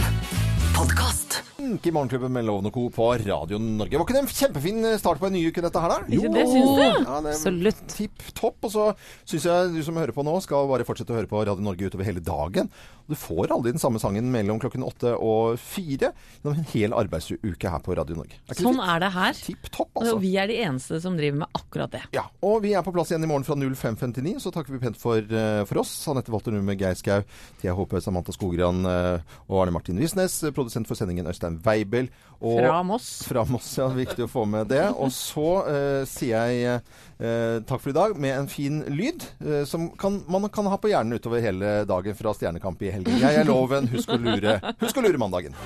[0.77, 1.43] Podkast.
[1.83, 2.87] I Morgenklubben med Loven og Co.
[2.89, 3.93] på Radio Norge.
[3.93, 5.99] Var ikke det en kjempefin start på en ny uke, dette her, da?
[6.09, 6.81] Jo, det, syns du?
[6.81, 7.83] Ja, det Absolutt.
[7.93, 8.57] Tipp topp.
[8.65, 8.87] Og så
[9.29, 11.91] syns jeg du som hører på nå, skal bare fortsette å høre på Radio Norge
[11.91, 12.71] utover hele dagen.
[13.11, 17.71] Du får aldri den samme sangen mellom klokken åtte og fire gjennom en hel arbeidsuke
[17.73, 18.37] her på Radio Norge.
[18.47, 19.41] Er Sånn det er det her.
[19.69, 20.17] topp, Og altså.
[20.23, 22.03] vi er de eneste som driver med akkurat det.
[22.15, 24.39] Ja, og vi er på plass igjen i morgen fra 05.59.
[24.39, 25.93] Så takker vi pent for, eh, for oss.
[26.11, 27.21] Anette Walter Numme, Geir Skau,
[27.61, 30.39] Thea Håpe, Samantha Skogran eh, og Arne Martin Visnes.
[30.55, 32.09] Produsent for sendingen Øystein Weibel.
[32.41, 33.09] Og Fra Moss.
[33.27, 33.89] Fra Moss, ja.
[33.93, 34.87] Viktig å få med det.
[34.95, 36.81] Og så uh, sier jeg
[37.21, 40.79] eh, takk for i dag med en fin lyd eh, som kan, man kan ha
[40.81, 43.21] på hjernen utover hele dagen fra Stjernekamp i helgen.
[43.21, 43.89] Jeg er Loven.
[43.93, 45.57] Husk å lure, husk å lure mandagen.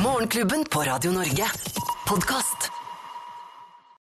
[0.00, 1.50] Morgenklubben på Radio Norge.
[2.08, 2.79] Podkast.